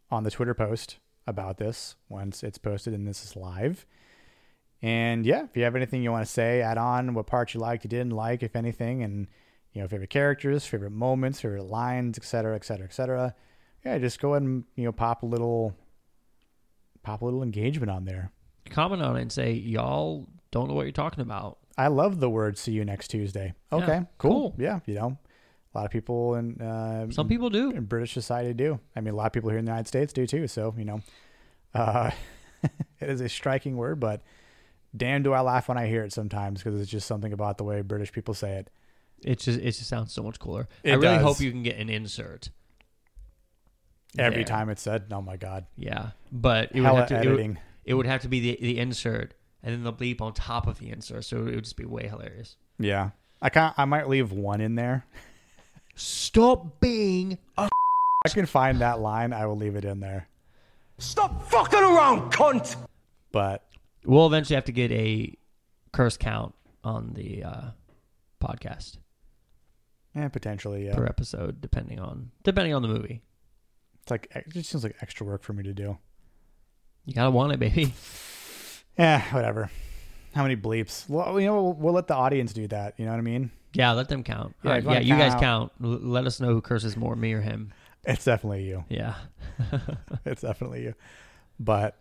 [0.10, 3.86] on the Twitter post about this once it's posted and this is live.
[4.82, 7.60] And yeah, if you have anything you want to say, add on what parts you
[7.60, 9.28] liked, you didn't like, if anything, and
[9.74, 13.36] you know, favorite characters, favorite moments, favorite lines, et cetera, et cetera, et cetera.
[13.86, 15.76] Yeah, just go ahead and you know pop a little,
[17.04, 18.32] pop a little engagement on there.
[18.70, 21.58] Comment on it and say y'all don't know what you're talking about.
[21.78, 24.52] I love the word "see you next Tuesday." Yeah, Okay, cool.
[24.52, 24.56] cool.
[24.58, 25.18] Yeah, you know,
[25.74, 27.72] a lot of people in uh, Some people do.
[27.72, 28.80] in British society do.
[28.96, 30.48] I mean, a lot of people here in the United States do too.
[30.48, 31.02] So you know,
[31.74, 32.12] uh,
[32.64, 34.22] it is a striking word, but
[34.96, 37.64] damn, do I laugh when I hear it sometimes because it's just something about the
[37.64, 38.70] way British people say it.
[39.24, 40.68] It just it just sounds so much cooler.
[40.84, 41.24] It I really does.
[41.24, 42.50] hope you can get an insert
[44.18, 44.44] Every there.
[44.46, 47.58] time it's said, oh my god, Yeah, but it would have to it would, editing.
[47.86, 50.80] it would have to be the the insert and then the bleep on top of
[50.80, 52.56] the insert, so it would just be way hilarious.
[52.80, 53.10] Yeah,
[53.42, 55.06] I can I might leave one in there.
[55.96, 57.70] Stop being a
[58.26, 59.32] I can find that line.
[59.34, 60.28] I will leave it in there.
[60.98, 62.76] Stop fucking around, cunt!
[63.32, 63.66] But
[64.06, 65.36] We'll eventually have to get a
[65.92, 67.62] curse count on the uh,
[68.42, 68.98] podcast
[70.16, 70.96] yeah, potentially, yeah.
[70.96, 73.22] per episode, depending on depending on the movie.
[74.02, 75.98] It's like it just seems like extra work for me to do.
[77.06, 77.94] You gotta want it, baby.
[78.98, 79.70] Yeah, whatever.
[80.34, 81.10] How many bleeps?
[81.10, 82.94] Well, you know, we'll, we'll let the audience do that.
[82.98, 83.52] You know what I mean?
[83.74, 84.56] Yeah, let them count.
[84.64, 86.02] Yeah, All if right, you yeah, wanna you guys count- count.
[86.04, 87.74] L- let us know who curses more, me or him.
[88.04, 88.84] It's definitely you.
[88.90, 89.16] Yeah.
[90.26, 90.96] it's definitely you.
[91.60, 91.96] But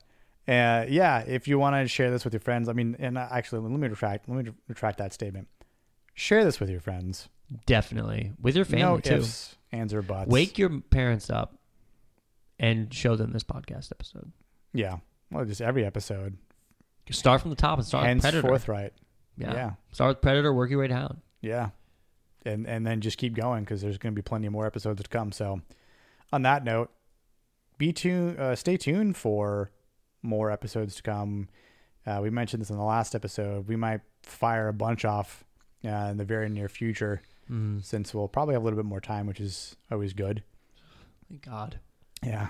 [0.48, 3.28] uh, yeah, if you want to share this with your friends, I mean, and uh,
[3.30, 4.28] actually, let me retract.
[4.28, 5.48] Let me retract that statement.
[6.14, 7.28] Share this with your friends.
[7.66, 8.32] Definitely.
[8.40, 9.14] With your family no too.
[9.16, 10.30] ifs, ands, or buts.
[10.30, 11.58] Wake your parents up
[12.58, 14.32] and show them this podcast episode.
[14.72, 14.98] Yeah.
[15.30, 16.38] Well, just every episode.
[17.10, 18.48] Start from the top and start with Predator.
[18.48, 18.92] forthright.
[19.36, 19.54] Yeah.
[19.54, 19.70] Yeah.
[19.92, 21.20] Start with Predator, work your way down.
[21.40, 21.70] Yeah.
[22.44, 25.08] And and then just keep going because there's going to be plenty more episodes to
[25.08, 25.32] come.
[25.32, 25.60] So,
[26.32, 26.90] on that note,
[27.78, 28.38] be tuned.
[28.38, 29.70] Uh, stay tuned for
[30.22, 31.48] more episodes to come.
[32.06, 33.68] Uh, we mentioned this in the last episode.
[33.68, 35.44] We might fire a bunch off
[35.84, 37.82] uh, in the very near future, Mm.
[37.82, 40.42] since we'll probably have a little bit more time, which is always good.
[41.30, 41.78] Thank God.
[42.22, 42.48] Yeah.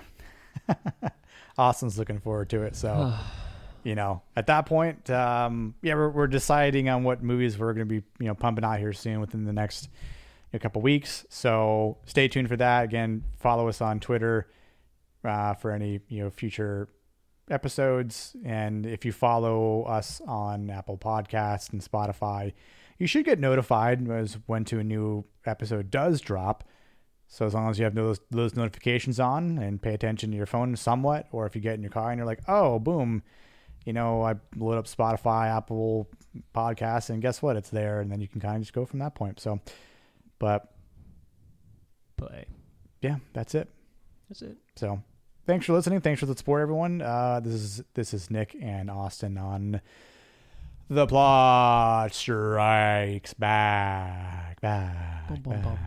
[1.57, 2.75] Austin's looking forward to it.
[2.75, 3.13] So,
[3.83, 7.87] you know, at that point, um, yeah, we're, we're deciding on what movies we're going
[7.87, 9.89] to be, you know, pumping out here soon within the next
[10.53, 11.25] know, couple weeks.
[11.29, 12.83] So stay tuned for that.
[12.83, 14.49] Again, follow us on Twitter
[15.23, 16.89] uh, for any, you know, future
[17.49, 18.35] episodes.
[18.43, 22.53] And if you follow us on Apple Podcasts and Spotify,
[22.97, 26.63] you should get notified as when to a new episode does drop.
[27.27, 30.47] So as long as you have those those notifications on and pay attention to your
[30.47, 33.21] phone somewhat, or if you get in your car and you're like, oh, boom,
[33.85, 36.09] you know, I load up Spotify, Apple
[36.55, 37.55] Podcasts, and guess what?
[37.55, 39.39] It's there, and then you can kind of just go from that point.
[39.39, 39.59] So,
[40.39, 40.73] but
[42.17, 42.47] Play.
[43.01, 43.69] yeah, that's it.
[44.27, 44.57] That's it.
[44.75, 45.01] So,
[45.49, 45.99] thanks for listening.
[45.99, 47.01] Thanks for the support, everyone.
[47.01, 49.81] Uh, this is this is Nick and Austin on
[50.91, 55.63] the plot strikes back, back, Bum, bum, back.
[55.63, 55.79] bum.